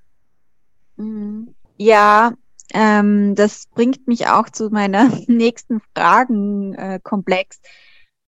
Mhm. 0.97 1.55
Ja, 1.77 2.33
ähm, 2.73 3.35
das 3.35 3.67
bringt 3.67 4.07
mich 4.09 4.27
auch 4.27 4.49
zu 4.51 4.71
meiner 4.71 5.09
nächsten 5.27 5.81
Fragenkomplex. 5.95 7.57
Äh, 7.57 7.69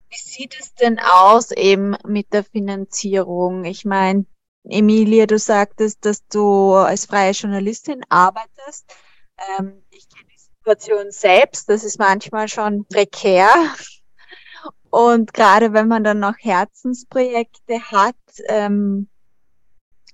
wie 0.09 0.17
sieht 0.17 0.59
es 0.59 0.73
denn 0.73 0.99
aus 0.99 1.51
eben 1.51 1.95
mit 2.07 2.33
der 2.33 2.43
Finanzierung? 2.43 3.65
Ich 3.65 3.85
meine, 3.85 4.25
Emilie, 4.63 5.27
du 5.27 5.37
sagtest, 5.37 6.03
dass 6.03 6.25
du 6.27 6.73
als 6.73 7.05
freie 7.05 7.31
Journalistin 7.31 8.01
arbeitest. 8.09 8.91
Ähm, 9.59 9.83
ich 9.91 10.09
kenne 10.09 10.27
die 10.31 10.39
Situation 10.39 11.11
selbst. 11.11 11.69
Das 11.69 11.83
ist 11.83 11.99
manchmal 11.99 12.47
schon 12.47 12.85
prekär. 12.85 13.49
Und 14.89 15.33
gerade 15.33 15.73
wenn 15.73 15.87
man 15.87 16.03
dann 16.03 16.19
noch 16.19 16.35
Herzensprojekte 16.37 17.79
hat, 17.91 18.15
ähm, 18.47 19.07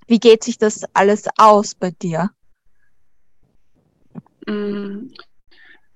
wie 0.06 0.18
geht 0.18 0.44
sich 0.44 0.58
das 0.58 0.84
alles 0.94 1.24
aus 1.36 1.74
bei 1.74 1.90
dir? 1.90 2.30
Mm, 4.46 5.08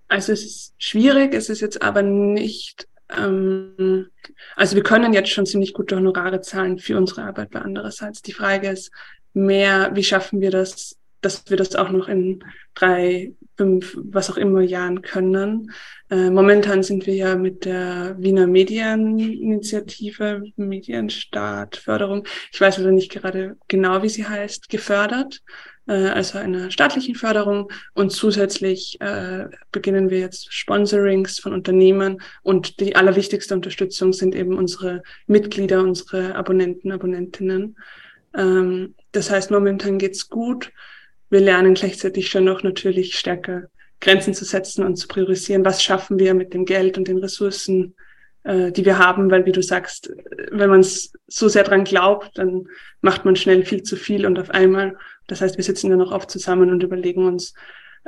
also 0.09 0.33
es 0.33 0.45
ist 0.45 0.75
schwierig, 0.79 1.35
es 1.35 1.49
ist 1.49 1.61
jetzt 1.61 1.83
aber 1.83 2.03
nicht, 2.03 2.89
ähm, 3.11 4.11
also 4.57 4.75
wir 4.77 4.83
können 4.83 5.13
jetzt 5.13 5.31
schon 5.31 5.47
ziemlich 5.47 5.73
gute 5.73 5.97
Honorare 5.97 6.41
zahlen 6.41 6.79
für 6.79 6.97
unsere 6.97 7.23
Arbeit 7.23 7.51
bei 7.51 7.61
andererseits. 7.61 8.23
Die 8.23 8.33
Frage 8.33 8.71
ist 8.71 8.91
mehr, 9.35 9.95
wie 9.95 10.03
schaffen 10.03 10.41
wir 10.41 10.51
das, 10.51 10.97
dass 11.21 11.45
wir 11.49 11.57
das 11.57 11.75
auch 11.75 11.91
noch 11.91 12.09
in 12.09 12.45
drei, 12.75 13.35
fünf, 13.57 13.97
was 14.03 14.31
auch 14.31 14.37
immer 14.37 14.63
Jahren 14.63 15.03
können. 15.03 15.71
Äh, 16.11 16.31
momentan 16.31 16.83
sind 16.83 17.07
wir 17.07 17.15
ja 17.15 17.37
mit 17.37 17.65
der 17.67 18.17
Wiener 18.19 18.47
Medieninitiative, 18.47 20.43
Medienstaat, 20.57 21.77
Förderung, 21.77 22.27
ich 22.53 22.61
weiß 22.61 22.79
also 22.79 22.91
nicht 22.91 23.13
gerade 23.13 23.57
genau, 23.69 24.03
wie 24.03 24.09
sie 24.09 24.27
heißt, 24.27 24.69
gefördert. 24.71 25.43
äh, 25.91 26.09
also 26.09 26.39
einer 26.39 26.71
staatlichen 26.71 27.15
Förderung. 27.17 27.71
Und 27.95 28.11
zusätzlich 28.13 29.01
äh, 29.01 29.47
beginnen 29.73 30.09
wir 30.11 30.21
jetzt 30.21 30.53
Sponsorings 30.53 31.39
von 31.39 31.53
Unternehmen. 31.53 32.23
Und 32.43 32.81
die 32.81 32.97
allerwichtigste 32.97 33.55
Unterstützung 33.55 34.13
sind 34.13 34.35
eben 34.35 34.57
unsere 34.57 35.03
Mitglieder, 35.27 35.81
unsere 35.81 36.35
Abonnenten, 36.37 36.93
Abonnentinnen. 36.93 37.77
Ähm, 38.35 38.95
das 39.13 39.31
heißt, 39.31 39.51
momentan 39.51 39.99
geht's 39.99 40.29
gut. 40.29 40.71
Wir 41.31 41.41
lernen 41.41 41.75
gleichzeitig 41.75 42.29
schon 42.29 42.45
noch 42.45 42.63
natürlich 42.63 43.17
stärker 43.17 43.69
Grenzen 44.01 44.35
zu 44.35 44.45
setzen 44.45 44.85
und 44.85 44.97
zu 44.97 45.07
priorisieren. 45.07 45.65
Was 45.65 45.83
schaffen 45.83 46.19
wir 46.19 46.35
mit 46.35 46.53
dem 46.55 46.65
Geld 46.65 46.99
und 46.99 47.07
den 47.07 47.19
Ressourcen, 47.19 47.95
äh, 48.43 48.73
die 48.73 48.85
wir 48.85 48.99
haben? 48.99 49.31
Weil, 49.31 49.47
wie 49.47 49.53
du 49.53 49.63
sagst, 49.63 50.13
wenn 50.51 50.71
man 50.71 50.83
so 50.83 51.49
sehr 51.49 51.63
dran 51.63 51.85
glaubt, 51.85 52.37
dann 52.37 52.67
macht 53.01 53.25
man 53.25 53.37
schnell 53.37 53.65
viel 53.65 53.83
zu 53.85 53.97
viel 53.97 54.27
und 54.27 54.39
auf 54.39 54.51
einmal. 54.51 54.97
Das 55.29 55.41
heißt, 55.41 55.57
wir 55.57 55.65
sitzen 55.65 55.91
dann 55.91 56.01
noch 56.01 56.13
oft 56.13 56.31
zusammen 56.31 56.71
und 56.71 56.83
überlegen 56.83 57.25
uns, 57.25 57.55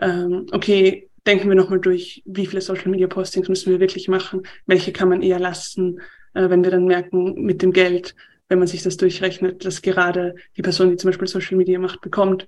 ähm, 0.01 0.47
okay, 0.51 1.09
denken 1.27 1.49
wir 1.49 1.55
nochmal 1.55 1.81
durch, 1.81 2.23
wie 2.27 2.47
viele 2.47 2.63
Social 2.63 2.91
Media 2.91 3.07
Postings 3.07 3.49
müssen 3.49 3.71
wir 3.71 3.79
wirklich 3.79 4.09
machen? 4.09 4.43
Welche 4.67 4.93
kann 4.93 5.09
man 5.09 5.23
eher 5.23 5.39
lassen, 5.39 6.01
äh, 6.35 6.51
wenn 6.51 6.65
wir 6.65 6.73
dann 6.73 6.87
merken, 6.87 7.35
mit 7.35 7.63
dem 7.63 7.73
Geld 7.73 8.17
wenn 8.53 8.59
man 8.59 8.69
sich 8.69 8.83
das 8.83 8.99
durchrechnet, 8.99 9.65
dass 9.65 9.81
gerade 9.81 10.35
die 10.59 10.63
Person, 10.63 10.91
die 10.91 10.97
zum 10.97 11.09
Beispiel 11.09 11.27
Social 11.27 11.57
Media 11.57 11.79
macht, 11.79 12.03
bekommt, 12.03 12.47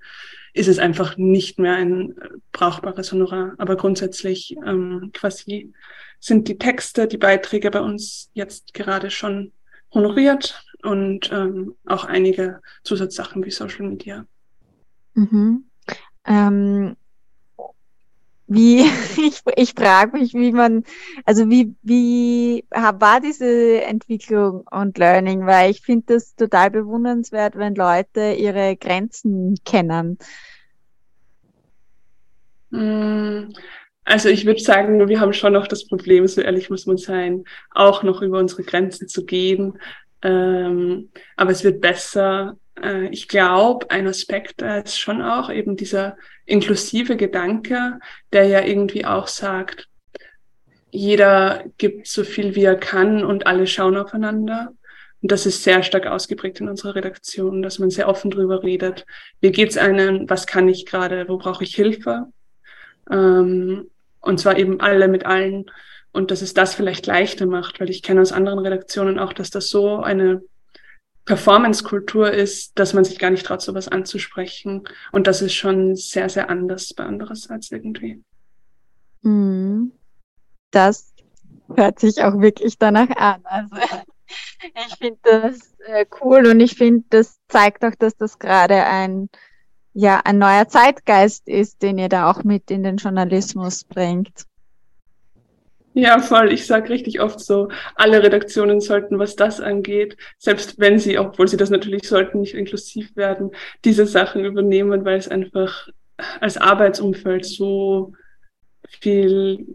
ist 0.54 0.68
es 0.68 0.78
einfach 0.78 1.16
nicht 1.18 1.58
mehr 1.58 1.75
ein 1.75 2.14
brauchbares 2.52 3.12
Honorar. 3.12 3.54
Aber 3.58 3.76
grundsätzlich 3.76 4.56
ähm, 4.64 5.11
quasi 5.12 5.73
sind 6.20 6.49
die 6.49 6.58
Texte, 6.58 7.06
die 7.06 7.18
Beiträge 7.18 7.70
bei 7.70 7.80
uns 7.80 8.30
jetzt 8.32 8.73
gerade 8.73 9.11
schon 9.11 9.52
honoriert 9.92 10.64
und 10.82 11.30
ähm, 11.32 11.75
auch 11.84 12.04
einige 12.04 12.61
Zusatzsachen 12.84 13.44
wie 13.44 13.50
Social 13.50 13.87
Media. 13.87 14.26
Mhm. 15.14 15.64
Ähm, 16.25 16.96
wie, 18.46 18.80
ich, 19.16 19.40
ich 19.56 19.72
frage 19.72 20.18
mich, 20.18 20.34
wie 20.34 20.52
man, 20.52 20.84
also 21.24 21.48
wie, 21.48 21.74
wie 21.82 22.64
war 22.70 23.20
diese 23.20 23.82
Entwicklung 23.82 24.66
und 24.70 24.98
Learning, 24.98 25.46
weil 25.46 25.70
ich 25.70 25.80
finde 25.80 26.14
das 26.14 26.34
total 26.34 26.70
bewundernswert, 26.70 27.56
wenn 27.56 27.74
Leute 27.74 28.34
ihre 28.38 28.76
Grenzen 28.76 29.56
kennen. 29.64 30.18
Mm, 32.70 33.52
also 34.04 34.28
ich 34.28 34.44
würde 34.44 34.60
sagen, 34.60 35.08
wir 35.08 35.20
haben 35.20 35.32
schon 35.32 35.54
noch 35.54 35.66
das 35.66 35.86
Problem, 35.86 36.26
so 36.26 36.40
ehrlich 36.40 36.68
muss 36.68 36.86
man 36.86 36.98
sein, 36.98 37.44
auch 37.70 38.02
noch 38.02 38.20
über 38.20 38.38
unsere 38.38 38.62
Grenzen 38.62 39.08
zu 39.08 39.24
gehen. 39.24 39.78
Ähm, 40.22 41.10
aber 41.36 41.50
es 41.50 41.64
wird 41.64 41.80
besser. 41.80 42.56
Äh, 42.85 43.09
ich 43.09 43.29
glaube, 43.29 43.91
ein 43.91 44.07
Aspekt 44.07 44.61
da 44.61 44.79
ist 44.79 44.99
schon 44.99 45.23
auch 45.23 45.50
eben 45.50 45.76
dieser 45.76 46.17
inklusive 46.47 47.17
Gedanke, 47.17 47.99
der 48.33 48.47
ja 48.47 48.62
irgendwie 48.62 49.05
auch 49.05 49.26
sagt, 49.26 49.88
jeder 50.91 51.64
gibt 51.79 52.07
so 52.07 52.23
viel, 52.23 52.55
wie 52.55 52.64
er 52.64 52.76
kann 52.76 53.25
und 53.25 53.47
alle 53.47 53.67
schauen 53.67 53.97
aufeinander. 53.97 54.73
Und 55.23 55.33
das 55.33 55.47
ist 55.47 55.64
sehr 55.64 55.83
stark 55.83 56.07
ausgeprägt 56.07 56.61
in 56.61 56.69
unserer 56.69 56.95
Redaktion, 56.95 57.62
dass 57.62 57.79
man 57.79 57.91
sehr 57.91 58.09
offen 58.09 58.31
drüber 58.31 58.62
redet. 58.62 59.07
Wie 59.41 59.50
geht's 59.50 59.76
einem? 59.76 60.29
Was 60.29 60.47
kann 60.47 60.69
ich 60.69 60.87
gerade? 60.87 61.29
Wo 61.29 61.38
brauche 61.38 61.64
ich 61.64 61.75
Hilfe? 61.75 62.26
Ähm, 63.11 63.91
und 64.21 64.38
zwar 64.38 64.57
eben 64.59 64.81
alle 64.81 65.09
mit 65.09 65.26
allen. 65.26 65.71
Und 66.12 66.31
dass 66.31 66.43
es 66.43 66.55
das 66.55 66.75
vielleicht 66.75 67.07
leichter 67.07 67.47
macht, 67.47 67.81
weil 67.81 67.91
ich 67.91 68.03
kenne 68.03 68.21
aus 68.21 68.31
anderen 68.31 68.61
Redaktionen 68.61 69.19
auch, 69.19 69.33
dass 69.33 69.50
das 69.50 69.71
so 69.71 70.00
eine 70.00 70.43
Performance-Kultur 71.25 72.31
ist, 72.33 72.78
dass 72.78 72.93
man 72.93 73.04
sich 73.04 73.19
gar 73.19 73.31
nicht 73.31 73.47
traut, 73.47 73.62
sowas 73.62 73.88
anzusprechen. 73.88 74.87
Und 75.11 75.26
das 75.26 75.40
ist 75.40 75.54
schon 75.54 75.97
sehr, 75.97 76.28
sehr 76.28 76.50
anders 76.50 76.93
bei 76.93 77.04
andererseits 77.04 77.70
irgendwie. 77.70 78.22
Mhm. 79.22 79.92
Das 80.70 81.14
hört 81.75 81.98
sich 81.98 82.22
auch 82.22 82.40
wirklich 82.40 82.79
danach 82.79 83.09
an. 83.16 83.40
Also 83.44 83.77
ich 84.87 84.96
finde 84.96 85.18
das 85.22 85.75
äh, 85.87 86.05
cool 86.20 86.46
und 86.46 86.61
ich 86.61 86.75
finde, 86.75 87.05
das 87.09 87.38
zeigt 87.48 87.85
auch, 87.85 87.94
dass 87.94 88.16
das 88.16 88.38
gerade 88.38 88.85
ein, 88.85 89.31
ja, 89.94 90.20
ein 90.25 90.38
neuer 90.38 90.68
Zeitgeist 90.68 91.48
ist, 91.48 91.83
den 91.83 91.98
ihr 91.98 92.09
da 92.09 92.31
auch 92.31 92.44
mit 92.44 92.70
in 92.70 92.83
den 92.83 92.96
Journalismus 92.96 93.85
bringt. 93.85 94.44
Ja, 95.96 96.18
voll. 96.18 96.52
Ich 96.52 96.66
sage 96.66 96.88
richtig 96.88 97.20
oft 97.20 97.38
so, 97.38 97.68
alle 97.94 98.20
Redaktionen 98.20 98.80
sollten, 98.80 99.20
was 99.20 99.37
das 99.37 99.61
angeht, 99.61 100.16
selbst 100.38 100.80
wenn 100.80 100.98
sie, 100.98 101.18
obwohl 101.18 101.46
sie 101.46 101.57
das 101.57 101.70
natürlich 101.70 102.09
sollten, 102.09 102.40
nicht 102.40 102.54
inklusiv 102.54 103.14
werden, 103.14 103.52
diese 103.85 104.04
Sachen 104.04 104.44
übernehmen, 104.44 105.04
weil 105.04 105.18
es 105.18 105.28
einfach 105.28 105.88
als 106.40 106.57
Arbeitsumfeld 106.57 107.44
so 107.46 108.12
viel 108.88 109.66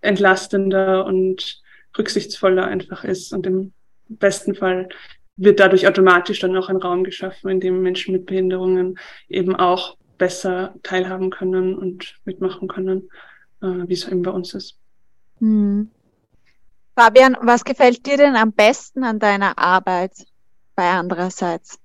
entlastender 0.00 1.06
und 1.06 1.60
rücksichtsvoller 1.96 2.66
einfach 2.66 3.04
ist. 3.04 3.32
Und 3.32 3.46
im 3.46 3.72
besten 4.08 4.56
Fall 4.56 4.88
wird 5.36 5.60
dadurch 5.60 5.86
automatisch 5.86 6.40
dann 6.40 6.56
auch 6.56 6.68
ein 6.68 6.76
Raum 6.76 7.04
geschaffen, 7.04 7.50
in 7.50 7.60
dem 7.60 7.82
Menschen 7.82 8.12
mit 8.12 8.26
Behinderungen 8.26 8.98
eben 9.28 9.54
auch 9.54 9.96
besser 10.18 10.74
teilhaben 10.82 11.30
können 11.30 11.76
und 11.76 12.16
mitmachen 12.24 12.66
können, 12.66 13.10
äh, 13.62 13.86
wie 13.86 13.94
es 13.94 14.08
eben 14.08 14.22
bei 14.22 14.32
uns 14.32 14.54
ist. 14.54 14.76
Hm. 15.40 15.90
Fabian, 16.96 17.36
was 17.42 17.64
gefällt 17.64 18.04
dir 18.06 18.16
denn 18.16 18.34
am 18.34 18.52
besten 18.52 19.04
an 19.04 19.18
deiner 19.18 19.56
Arbeit 19.56 20.26
bei 20.74 20.90
andererseits? 20.90 21.78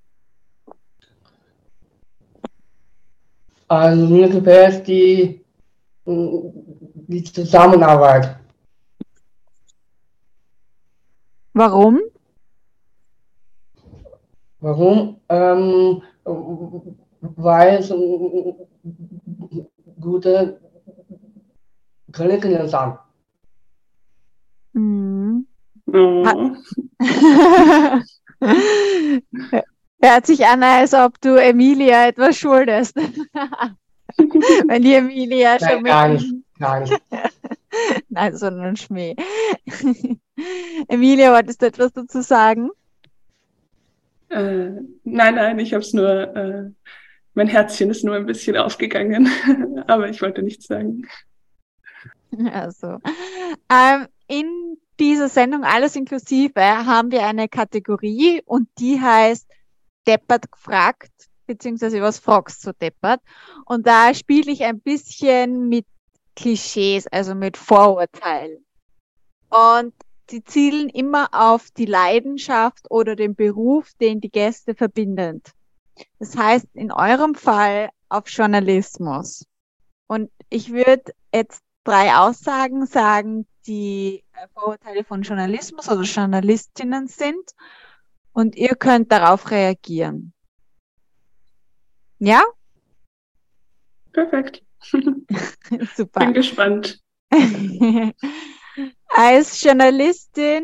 Also 3.68 4.08
mir 4.08 4.30
gefällt 4.30 4.88
die, 4.88 5.44
die 6.06 7.24
Zusammenarbeit. 7.24 8.38
Warum? 11.54 12.02
Warum? 14.60 15.22
Ähm, 15.30 16.02
weil 17.22 17.76
es 17.76 17.94
gute 20.00 20.60
Kolleginnen 22.12 22.68
sind. 22.68 23.03
Mhm. 24.74 25.48
Oh. 25.88 26.52
Hört 30.02 30.26
sich 30.26 30.46
an, 30.46 30.64
als 30.64 30.94
ob 30.94 31.20
du 31.22 31.36
Emilia 31.36 32.08
etwas 32.08 32.38
schuldest. 32.38 32.96
Wenn 34.18 34.82
die 34.82 34.94
Emilia 34.96 35.58
Nein, 35.60 35.70
schon 35.70 35.84
gar 35.84 36.10
nicht, 36.10 36.34
gar 36.60 36.80
nicht. 36.82 37.02
Nein, 38.10 38.36
sondern 38.36 38.76
Schmäh. 38.76 39.16
Emilia, 40.88 41.32
wolltest 41.34 41.62
du 41.62 41.68
etwas 41.68 41.94
dazu 41.94 42.22
sagen? 42.22 42.70
Äh, 44.30 44.72
nein, 45.04 45.36
nein, 45.36 45.60
ich 45.60 45.74
habe 45.74 45.84
es 45.84 45.94
nur, 45.94 46.36
äh, 46.36 46.70
mein 47.34 47.48
Herzchen 47.48 47.90
ist 47.90 48.04
nur 48.04 48.16
ein 48.16 48.26
bisschen 48.26 48.58
aufgegangen, 48.58 49.30
aber 49.88 50.10
ich 50.10 50.22
wollte 50.22 50.44
nichts 50.44 50.68
sagen. 50.68 51.08
Also, 52.52 53.00
ähm, 53.70 54.08
in 54.28 54.78
dieser 55.00 55.30
Sendung 55.30 55.64
Alles 55.64 55.96
inklusive 55.96 56.62
haben 56.62 57.12
wir 57.12 57.26
eine 57.26 57.50
Kategorie 57.50 58.42
und 58.46 58.70
die 58.80 59.02
heißt 59.02 59.50
Deppert 60.08 60.52
gefragt, 60.52 61.12
beziehungsweise 61.46 62.02
was 62.02 62.20
fragst 62.20 62.66
du 62.66 62.74
Deppert? 62.74 63.22
Und 63.66 63.88
da 63.88 64.14
spiele 64.14 64.52
ich 64.52 64.64
ein 64.64 64.80
bisschen 64.80 65.68
mit 65.70 65.86
Klischees, 66.36 67.08
also 67.08 67.36
mit 67.36 67.58
Vorurteilen. 67.58 68.66
Und 69.50 69.94
die 70.30 70.44
zielen 70.44 70.90
immer 70.90 71.30
auf 71.32 71.70
die 71.72 71.86
Leidenschaft 71.86 72.90
oder 72.90 73.16
den 73.16 73.36
Beruf, 73.36 73.92
den 74.00 74.20
die 74.20 74.32
Gäste 74.32 74.74
verbindet. 74.74 75.52
Das 76.20 76.36
heißt, 76.36 76.68
in 76.74 76.92
eurem 76.92 77.36
Fall 77.36 77.90
auf 78.10 78.28
Journalismus. 78.30 79.46
Und 80.08 80.32
ich 80.50 80.72
würde 80.72 81.14
jetzt 81.34 81.62
drei 81.84 82.16
Aussagen 82.16 82.86
sagen, 82.86 83.46
die 83.68 84.24
Vorurteile 84.54 85.04
von 85.04 85.22
Journalismus 85.22 85.90
oder 85.90 86.02
Journalistinnen 86.02 87.08
sind 87.08 87.52
und 88.34 88.56
ihr 88.56 88.76
könnt 88.76 89.12
darauf 89.12 89.52
reagieren. 89.52 90.34
Ja? 92.20 92.44
Perfekt. 94.12 94.64
Super. 95.96 96.20
Bin 96.20 96.34
gespannt. 96.34 97.02
Als 99.08 99.62
Journalistin 99.62 100.64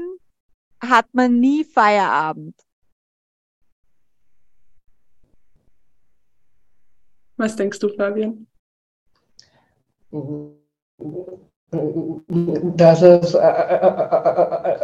hat 0.82 1.14
man 1.14 1.40
nie 1.40 1.64
Feierabend. 1.64 2.56
Was 7.38 7.56
denkst 7.56 7.80
du, 7.80 7.90
Fabian? 7.90 8.48
Dass 11.72 13.02
es 13.02 13.36
äh, 13.36 13.48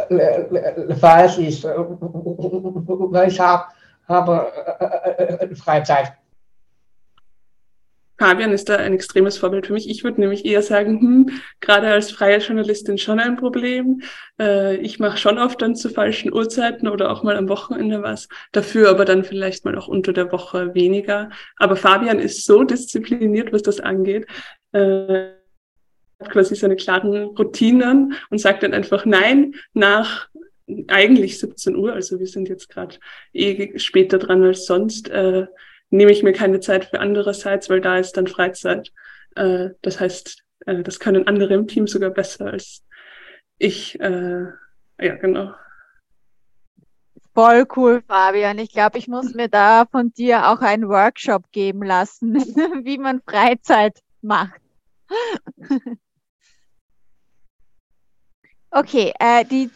äh, 0.08 0.94
falsch 0.94 1.38
ist, 1.38 1.64
weil 1.64 3.28
ich 3.28 3.40
hab, 3.40 3.72
habe 4.08 4.46
Freizeit. 5.56 6.12
Fabian 8.18 8.52
ist 8.52 8.68
da 8.68 8.76
ein 8.76 8.94
extremes 8.94 9.36
Vorbild 9.36 9.66
für 9.66 9.74
mich. 9.74 9.90
Ich 9.90 10.02
würde 10.02 10.20
nämlich 10.20 10.46
eher 10.46 10.62
sagen, 10.62 11.00
hm, 11.00 11.30
gerade 11.60 11.88
als 11.88 12.10
freie 12.10 12.38
Journalistin 12.38 12.96
schon 12.96 13.20
ein 13.20 13.36
Problem. 13.36 14.00
Äh, 14.40 14.76
ich 14.76 14.98
mache 14.98 15.18
schon 15.18 15.38
oft 15.38 15.60
dann 15.60 15.76
zu 15.76 15.90
falschen 15.90 16.32
Uhrzeiten 16.32 16.88
oder 16.88 17.10
auch 17.10 17.22
mal 17.22 17.36
am 17.36 17.48
Wochenende 17.48 18.02
was. 18.02 18.28
Dafür 18.52 18.88
aber 18.88 19.04
dann 19.04 19.22
vielleicht 19.22 19.66
mal 19.66 19.76
auch 19.76 19.88
unter 19.88 20.14
der 20.14 20.32
Woche 20.32 20.74
weniger. 20.74 21.28
Aber 21.56 21.76
Fabian 21.76 22.18
ist 22.18 22.46
so 22.46 22.64
diszipliniert, 22.64 23.52
was 23.52 23.62
das 23.62 23.80
angeht. 23.80 24.26
Äh, 24.72 25.35
quasi 26.18 26.54
seine 26.54 26.76
klaren 26.76 27.24
Routinen 27.24 28.14
und 28.30 28.38
sagt 28.38 28.62
dann 28.62 28.74
einfach 28.74 29.04
Nein 29.04 29.54
nach 29.74 30.28
eigentlich 30.88 31.38
17 31.38 31.76
Uhr, 31.76 31.92
also 31.92 32.18
wir 32.18 32.26
sind 32.26 32.48
jetzt 32.48 32.68
gerade 32.68 32.96
eh 33.32 33.78
später 33.78 34.18
dran 34.18 34.42
als 34.42 34.66
sonst, 34.66 35.08
äh, 35.08 35.46
nehme 35.90 36.10
ich 36.10 36.22
mir 36.22 36.32
keine 36.32 36.60
Zeit 36.60 36.86
für 36.86 37.00
andererseits, 37.00 37.70
weil 37.70 37.80
da 37.80 37.98
ist 37.98 38.16
dann 38.16 38.26
Freizeit. 38.26 38.92
Äh, 39.36 39.70
das 39.82 40.00
heißt, 40.00 40.42
äh, 40.66 40.82
das 40.82 40.98
können 40.98 41.26
andere 41.28 41.54
im 41.54 41.68
Team 41.68 41.86
sogar 41.86 42.10
besser 42.10 42.46
als 42.46 42.82
ich. 43.58 43.98
Äh, 44.00 44.46
ja, 45.00 45.14
genau. 45.16 45.54
Voll 47.34 47.66
cool, 47.76 48.02
Fabian. 48.08 48.58
Ich 48.58 48.72
glaube, 48.72 48.98
ich 48.98 49.08
muss 49.08 49.34
mir 49.34 49.48
da 49.48 49.84
von 49.90 50.12
dir 50.14 50.48
auch 50.48 50.62
einen 50.62 50.88
Workshop 50.88 51.52
geben 51.52 51.82
lassen, 51.84 52.34
wie 52.84 52.98
man 52.98 53.20
Freizeit 53.20 54.00
macht. 54.22 54.60
okay, 58.70 59.12
äh, 59.18 59.44
die, 59.44 59.70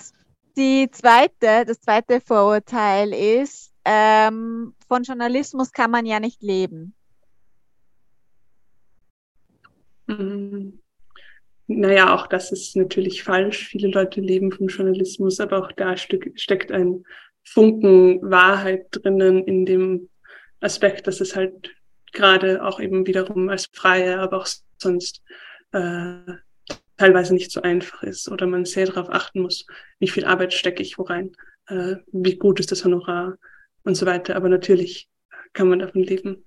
die 0.56 0.90
zweite, 0.90 1.64
das 1.66 1.80
zweite 1.80 2.20
Vorurteil 2.20 3.12
ist, 3.12 3.72
ähm, 3.84 4.74
von 4.86 5.02
Journalismus 5.02 5.72
kann 5.72 5.90
man 5.90 6.06
ja 6.06 6.20
nicht 6.20 6.42
leben. 6.42 6.94
Mhm. 10.06 10.80
Naja, 11.66 12.14
auch 12.14 12.26
das 12.26 12.50
ist 12.50 12.74
natürlich 12.74 13.22
falsch. 13.22 13.68
Viele 13.68 13.88
Leute 13.88 14.20
leben 14.20 14.50
vom 14.50 14.66
Journalismus, 14.66 15.38
aber 15.38 15.58
auch 15.58 15.72
da 15.72 15.96
steckt 15.96 16.72
ein 16.72 17.04
Funken 17.44 18.20
Wahrheit 18.22 18.86
drinnen 18.90 19.44
in 19.44 19.64
dem 19.66 20.08
Aspekt, 20.60 21.06
dass 21.06 21.20
es 21.20 21.36
halt 21.36 21.70
gerade 22.12 22.64
auch 22.64 22.80
eben 22.80 23.06
wiederum 23.06 23.48
als 23.48 23.68
Freie, 23.72 24.18
aber 24.18 24.38
auch 24.38 24.48
sonst 24.78 25.22
äh, 25.72 26.32
teilweise 27.00 27.32
nicht 27.32 27.50
so 27.50 27.62
einfach 27.62 28.02
ist 28.02 28.28
oder 28.28 28.46
man 28.46 28.66
sehr 28.66 28.86
darauf 28.86 29.08
achten 29.10 29.40
muss, 29.40 29.66
wie 29.98 30.08
viel 30.08 30.26
Arbeit 30.26 30.52
stecke 30.52 30.82
ich 30.82 30.98
wo 30.98 31.04
rein, 31.04 31.32
äh, 31.68 31.96
wie 32.12 32.36
gut 32.36 32.60
ist 32.60 32.70
das 32.70 32.84
Honorar, 32.84 33.38
und 33.84 33.94
so 33.94 34.06
weiter. 34.06 34.36
Aber 34.36 34.48
natürlich 34.48 35.08
kann 35.52 35.68
man 35.68 35.78
davon 35.78 36.02
leben. 36.02 36.44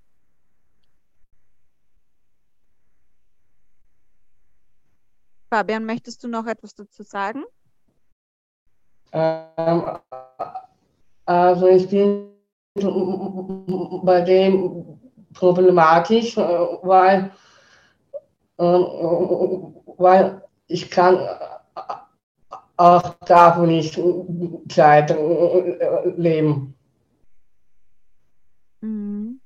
Fabian, 5.49 5.85
möchtest 5.85 6.23
du 6.23 6.27
noch 6.27 6.45
etwas 6.47 6.73
dazu 6.75 7.03
sagen? 7.03 7.43
Ähm, 9.11 9.99
also 11.25 11.67
ich 11.67 11.89
bin 11.89 12.29
bei 14.03 14.21
dem 14.21 14.99
problematisch, 15.33 16.37
weil, 16.37 17.19
ähm, 17.19 17.31
weil 18.57 20.41
ich 20.67 20.89
kann 20.89 21.19
auch 22.77 23.13
davon 23.25 23.67
nicht 23.67 23.99
Zeit 24.69 25.15
leben. 26.17 26.75
Mhm. 28.81 29.39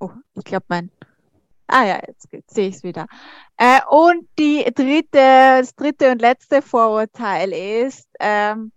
Oh, 0.00 0.10
ich 0.34 0.44
glaube, 0.44 0.64
mein. 0.68 0.90
Ah 1.68 1.84
ja, 1.84 2.00
jetzt 2.06 2.28
sehe 2.48 2.68
ich 2.68 2.76
es 2.76 2.82
wieder. 2.84 3.06
Äh, 3.56 3.80
und 3.90 4.28
die 4.38 4.64
dritte, 4.72 5.08
das 5.12 5.74
dritte 5.74 6.12
und 6.12 6.20
letzte 6.20 6.62
Vorurteil 6.62 7.52
ist, 7.52 8.08
ähm, 8.20 8.70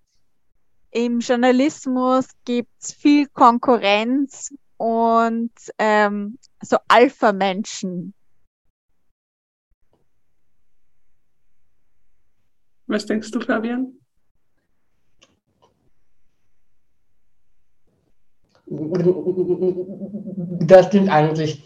im 0.91 1.19
Journalismus 1.19 2.27
gibt 2.45 2.71
es 2.81 2.93
viel 2.93 3.27
Konkurrenz 3.27 4.51
und 4.77 5.51
ähm, 5.77 6.39
so 6.61 6.77
Alpha-Menschen. 6.87 8.13
Was 12.89 13.05
denkst 13.05 13.29
du, 13.29 13.39
Fabian? 13.39 13.93
das 20.65 20.87
stimmt 20.87 21.09
eigentlich. 21.09 21.63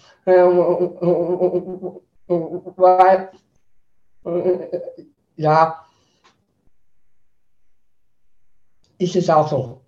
Weil, 2.76 3.32
ja, 5.38 5.86
ist 8.98 9.16
es 9.16 9.30
auch 9.30 9.48
so. 9.50 9.82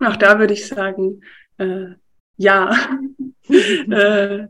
Auch 0.00 0.16
da 0.16 0.38
würde 0.38 0.54
ich 0.54 0.66
sagen, 0.66 1.20
äh, 1.58 1.88
ja. 2.38 2.70
äh, 3.48 4.48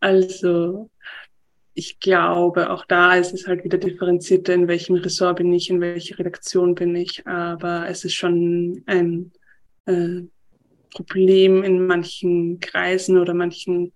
also 0.00 0.90
ich 1.74 1.98
glaube, 1.98 2.70
auch 2.70 2.84
da 2.86 3.16
ist 3.16 3.34
es 3.34 3.46
halt 3.48 3.64
wieder 3.64 3.78
differenzierter, 3.78 4.54
in 4.54 4.68
welchem 4.68 4.94
Ressort 4.94 5.38
bin 5.38 5.52
ich, 5.52 5.70
in 5.70 5.80
welcher 5.80 6.18
Redaktion 6.18 6.74
bin 6.76 6.94
ich. 6.94 7.26
Aber 7.26 7.88
es 7.88 8.04
ist 8.04 8.14
schon 8.14 8.84
ein 8.86 9.32
äh, 9.86 10.22
Problem 10.90 11.64
in 11.64 11.86
manchen 11.86 12.60
Kreisen 12.60 13.18
oder 13.18 13.34
manchen 13.34 13.92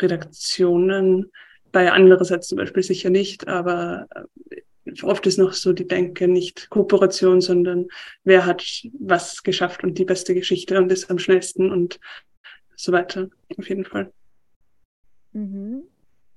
Redaktionen. 0.00 1.30
Bei 1.70 1.92
andererseits 1.92 2.48
zum 2.48 2.56
Beispiel 2.56 2.82
sicher 2.82 3.10
nicht, 3.10 3.46
aber 3.46 4.08
äh, 4.50 5.02
oft 5.02 5.26
ist 5.26 5.38
noch 5.38 5.52
so 5.52 5.74
die 5.74 5.86
Denke 5.86 6.28
nicht 6.28 6.70
Kooperation, 6.70 7.42
sondern 7.42 7.88
wer 8.24 8.46
hat 8.46 8.64
was 8.98 9.42
geschafft 9.42 9.84
und 9.84 9.98
die 9.98 10.06
beste 10.06 10.34
Geschichte 10.34 10.78
und 10.78 10.90
ist 10.90 11.10
am 11.10 11.18
schnellsten 11.18 11.70
und 11.70 12.00
so 12.74 12.90
weiter. 12.92 13.28
Auf 13.58 13.68
jeden 13.68 13.84
Fall. 13.84 14.10
Mhm. 15.32 15.82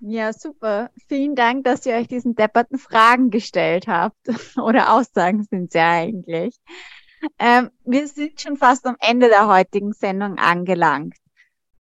Ja, 0.04 0.34
super. 0.34 0.90
Vielen 1.08 1.36
Dank, 1.36 1.64
dass 1.64 1.86
ihr 1.86 1.94
euch 1.94 2.08
diesen 2.08 2.34
depperten 2.34 2.80
Fragen 2.80 3.30
gestellt 3.30 3.88
habt. 3.88 4.18
Oder 4.58 4.94
Aussagen 4.94 5.44
sind 5.44 5.72
sie 5.72 5.80
eigentlich. 5.80 6.56
Ähm, 7.38 7.70
wir 7.86 8.08
sind 8.08 8.42
schon 8.42 8.58
fast 8.58 8.88
am 8.88 8.96
Ende 9.00 9.28
der 9.28 9.48
heutigen 9.48 9.94
Sendung 9.94 10.40
angelangt. 10.40 11.16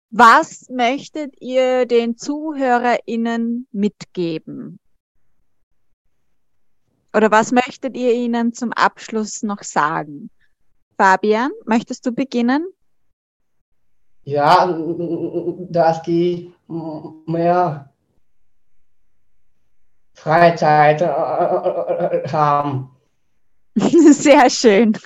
Was 0.09 0.69
möchtet 0.69 1.39
ihr 1.39 1.85
den 1.85 2.17
ZuhörerInnen 2.17 3.67
mitgeben? 3.71 4.79
Oder 7.13 7.29
was 7.29 7.51
möchtet 7.51 7.95
ihr 7.95 8.13
ihnen 8.13 8.53
zum 8.53 8.73
Abschluss 8.73 9.43
noch 9.43 9.61
sagen? 9.61 10.31
Fabian, 10.97 11.51
möchtest 11.65 12.07
du 12.07 12.11
beginnen? 12.11 12.67
Ja, 14.23 14.65
dass 15.69 16.01
die 16.01 16.51
mehr 17.27 17.93
Freizeit 20.19 21.01
äh, 21.01 21.05
äh, 21.05 22.23
äh, 22.23 22.29
haben. 22.29 22.89
Sehr 23.75 24.49
schön. 24.49 24.97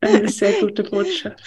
Eine 0.00 0.28
sehr 0.28 0.52
gute 0.60 0.84
Botschaft. 0.84 1.40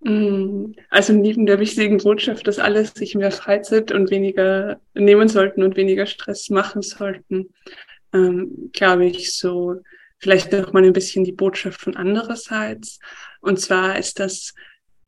Mm, 0.00 0.74
also 0.90 1.12
neben 1.12 1.44
der 1.44 1.58
wichtigen 1.58 1.98
Botschaft, 1.98 2.46
dass 2.46 2.60
alle 2.60 2.84
sich 2.84 3.16
mehr 3.16 3.32
Freizeit 3.32 3.90
und 3.90 4.10
weniger 4.12 4.80
nehmen 4.94 5.26
sollten 5.28 5.64
und 5.64 5.76
weniger 5.76 6.06
Stress 6.06 6.50
machen 6.50 6.82
sollten, 6.82 7.52
ähm, 8.14 8.70
glaube 8.72 9.06
ich 9.06 9.36
so 9.36 9.80
vielleicht 10.18 10.52
noch 10.52 10.72
mal 10.72 10.84
ein 10.84 10.92
bisschen 10.92 11.24
die 11.24 11.32
Botschaft 11.32 11.80
von 11.80 11.96
andererseits. 11.96 13.00
Und 13.40 13.60
zwar 13.60 13.98
ist 13.98 14.20
das 14.20 14.54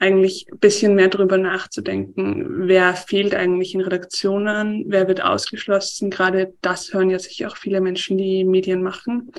eigentlich 0.01 0.47
ein 0.51 0.59
bisschen 0.59 0.95
mehr 0.95 1.09
darüber 1.09 1.37
nachzudenken, 1.37 2.67
wer 2.67 2.95
fehlt 2.95 3.35
eigentlich 3.35 3.75
in 3.75 3.83
Redaktionen, 3.83 4.85
wer 4.89 5.07
wird 5.07 5.23
ausgeschlossen. 5.23 6.11
Gerade 6.11 6.55
das 6.63 6.93
hören 6.93 7.11
ja 7.11 7.19
sicher 7.19 7.49
auch 7.49 7.57
viele 7.57 7.83
Menschen, 7.83 8.17
die 8.17 8.45
Medien 8.45 8.83
machen. 8.83 9.31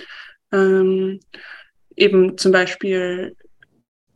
Ähm, 0.51 1.19
eben 1.95 2.37
zum 2.37 2.51
Beispiel 2.51 3.35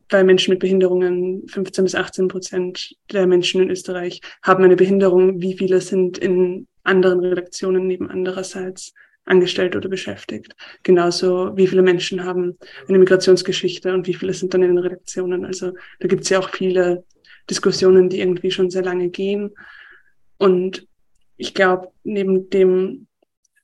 bei 0.07 0.23
Menschen 0.23 0.51
mit 0.51 0.59
Behinderungen, 0.59 1.47
15 1.47 1.83
bis 1.83 1.95
18 1.95 2.27
Prozent 2.27 2.95
der 3.11 3.25
Menschen 3.25 3.63
in 3.63 3.71
Österreich 3.71 4.21
haben 4.43 4.63
eine 4.63 4.75
Behinderung. 4.75 5.41
Wie 5.41 5.57
viele 5.57 5.81
sind 5.81 6.19
in 6.19 6.67
anderen 6.83 7.21
Redaktionen 7.21 7.87
neben 7.87 8.09
andererseits? 8.11 8.93
Angestellt 9.25 9.75
oder 9.75 9.89
beschäftigt. 9.89 10.55
Genauso 10.83 11.55
wie 11.57 11.67
viele 11.67 11.81
Menschen 11.81 12.23
haben 12.23 12.57
eine 12.87 12.99
Migrationsgeschichte 12.99 13.93
und 13.93 14.07
wie 14.07 14.13
viele 14.13 14.33
sind 14.33 14.53
dann 14.53 14.63
in 14.63 14.69
den 14.69 14.77
Redaktionen. 14.77 15.45
Also 15.45 15.73
da 15.99 16.07
gibt 16.07 16.23
es 16.23 16.29
ja 16.29 16.39
auch 16.39 16.49
viele 16.49 17.03
Diskussionen, 17.49 18.09
die 18.09 18.19
irgendwie 18.19 18.51
schon 18.51 18.69
sehr 18.69 18.83
lange 18.83 19.09
gehen. 19.09 19.51
Und 20.37 20.87
ich 21.37 21.53
glaube, 21.53 21.91
neben 22.03 22.49
dem 22.49 23.07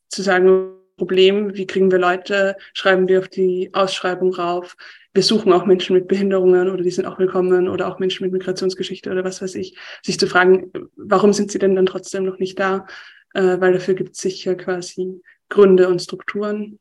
zu 0.09 0.21
sagen, 0.21 0.81
Problem. 1.01 1.55
Wie 1.55 1.65
kriegen 1.65 1.89
wir 1.89 1.97
Leute? 1.97 2.55
Schreiben 2.75 3.07
wir 3.07 3.17
auf 3.17 3.27
die 3.27 3.71
Ausschreibung 3.73 4.35
rauf? 4.35 4.75
Wir 5.15 5.23
suchen 5.23 5.51
auch 5.51 5.65
Menschen 5.65 5.95
mit 5.95 6.07
Behinderungen 6.07 6.69
oder 6.69 6.83
die 6.83 6.91
sind 6.91 7.07
auch 7.07 7.17
willkommen 7.17 7.67
oder 7.67 7.87
auch 7.87 7.97
Menschen 7.97 8.23
mit 8.23 8.33
Migrationsgeschichte 8.33 9.09
oder 9.09 9.23
was 9.23 9.41
weiß 9.41 9.55
ich. 9.55 9.75
Sich 10.03 10.19
zu 10.19 10.27
fragen, 10.27 10.71
warum 10.95 11.33
sind 11.33 11.51
sie 11.51 11.57
denn 11.57 11.75
dann 11.75 11.87
trotzdem 11.87 12.23
noch 12.23 12.37
nicht 12.37 12.59
da? 12.59 12.85
Äh, 13.33 13.59
weil 13.59 13.73
dafür 13.73 13.95
gibt 13.95 14.15
es 14.15 14.21
sicher 14.21 14.53
quasi 14.53 15.21
Gründe 15.51 15.89
und 15.89 16.01
Strukturen. 16.01 16.79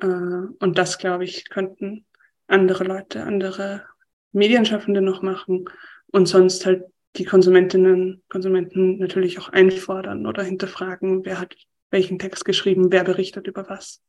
Äh, 0.00 0.06
und 0.06 0.78
das, 0.78 0.96
glaube 0.96 1.24
ich, 1.24 1.50
könnten 1.50 2.06
andere 2.46 2.84
Leute, 2.84 3.24
andere 3.24 3.84
Medienschaffende 4.32 5.02
noch 5.02 5.20
machen 5.20 5.66
und 6.06 6.26
sonst 6.26 6.64
halt 6.64 6.84
die 7.16 7.24
Konsumentinnen, 7.24 8.22
Konsumenten 8.28 8.98
natürlich 8.98 9.38
auch 9.38 9.50
einfordern 9.50 10.26
oder 10.26 10.42
hinterfragen, 10.42 11.24
wer 11.24 11.38
hat 11.38 11.54
welchen 11.90 12.18
Text 12.18 12.44
geschrieben, 12.44 12.90
wer 12.90 13.04
berichtet 13.04 13.46
über 13.46 13.68
was. 13.68 14.02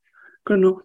Genau. 0.44 0.82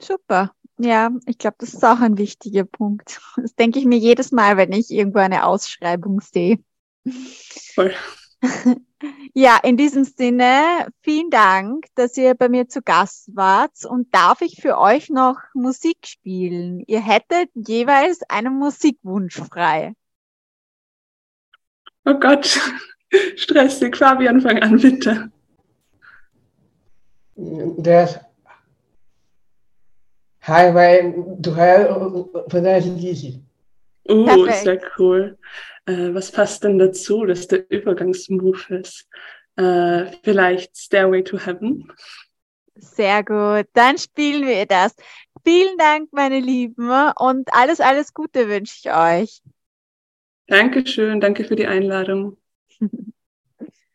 Super. 0.00 0.52
Ja, 0.78 1.10
ich 1.26 1.38
glaube, 1.38 1.56
das 1.58 1.74
ist 1.74 1.84
auch 1.84 2.00
ein 2.00 2.18
wichtiger 2.18 2.64
Punkt. 2.64 3.20
Das 3.36 3.54
denke 3.54 3.78
ich 3.78 3.86
mir 3.86 3.98
jedes 3.98 4.32
Mal, 4.32 4.56
wenn 4.56 4.72
ich 4.72 4.90
irgendwo 4.90 5.20
eine 5.20 5.46
Ausschreibung 5.46 6.20
sehe. 6.20 6.58
Voll. 7.74 7.94
Ja, 9.34 9.58
in 9.62 9.76
diesem 9.76 10.04
Sinne, 10.04 10.88
vielen 11.02 11.30
Dank, 11.30 11.86
dass 11.94 12.16
ihr 12.16 12.34
bei 12.34 12.48
mir 12.48 12.68
zu 12.68 12.82
Gast 12.82 13.34
wart. 13.34 13.84
Und 13.84 14.14
darf 14.14 14.40
ich 14.40 14.60
für 14.60 14.78
euch 14.78 15.10
noch 15.10 15.36
Musik 15.54 15.98
spielen? 16.06 16.82
Ihr 16.86 17.00
hättet 17.00 17.50
jeweils 17.54 18.20
einen 18.28 18.58
Musikwunsch 18.58 19.36
frei. 19.36 19.94
Oh 22.04 22.14
Gott, 22.14 22.58
stressig. 23.36 23.96
Fabian, 23.96 24.40
fang 24.40 24.58
an, 24.60 24.78
bitte. 24.78 25.30
Der 27.36 28.26
Highway 30.46 31.12
to 31.42 31.54
Hell 31.54 32.24
von 32.48 32.64
der 32.64 32.80
Lisi. 32.80 33.42
Oh, 34.08 34.46
sehr 34.50 34.80
cool. 34.98 35.36
Äh, 35.86 36.12
was 36.12 36.32
passt 36.32 36.64
denn 36.64 36.78
dazu, 36.78 37.24
dass 37.24 37.46
der 37.46 37.70
Übergangsmove 37.70 38.70
ist? 38.70 39.08
Äh, 39.56 40.12
vielleicht 40.22 40.76
Stairway 40.76 41.22
to 41.22 41.38
Heaven? 41.38 41.90
Sehr 42.74 43.24
gut, 43.24 43.68
dann 43.72 43.96
spielen 43.96 44.46
wir 44.46 44.66
das. 44.66 44.94
Vielen 45.44 45.78
Dank, 45.78 46.12
meine 46.12 46.40
Lieben, 46.40 46.90
und 47.16 47.48
alles, 47.54 47.80
alles 47.80 48.12
Gute 48.12 48.48
wünsche 48.48 48.74
ich 48.82 48.92
euch. 48.92 49.42
Dankeschön, 50.48 51.20
danke 51.20 51.44
für 51.44 51.56
die 51.56 51.66
Einladung. 51.66 52.36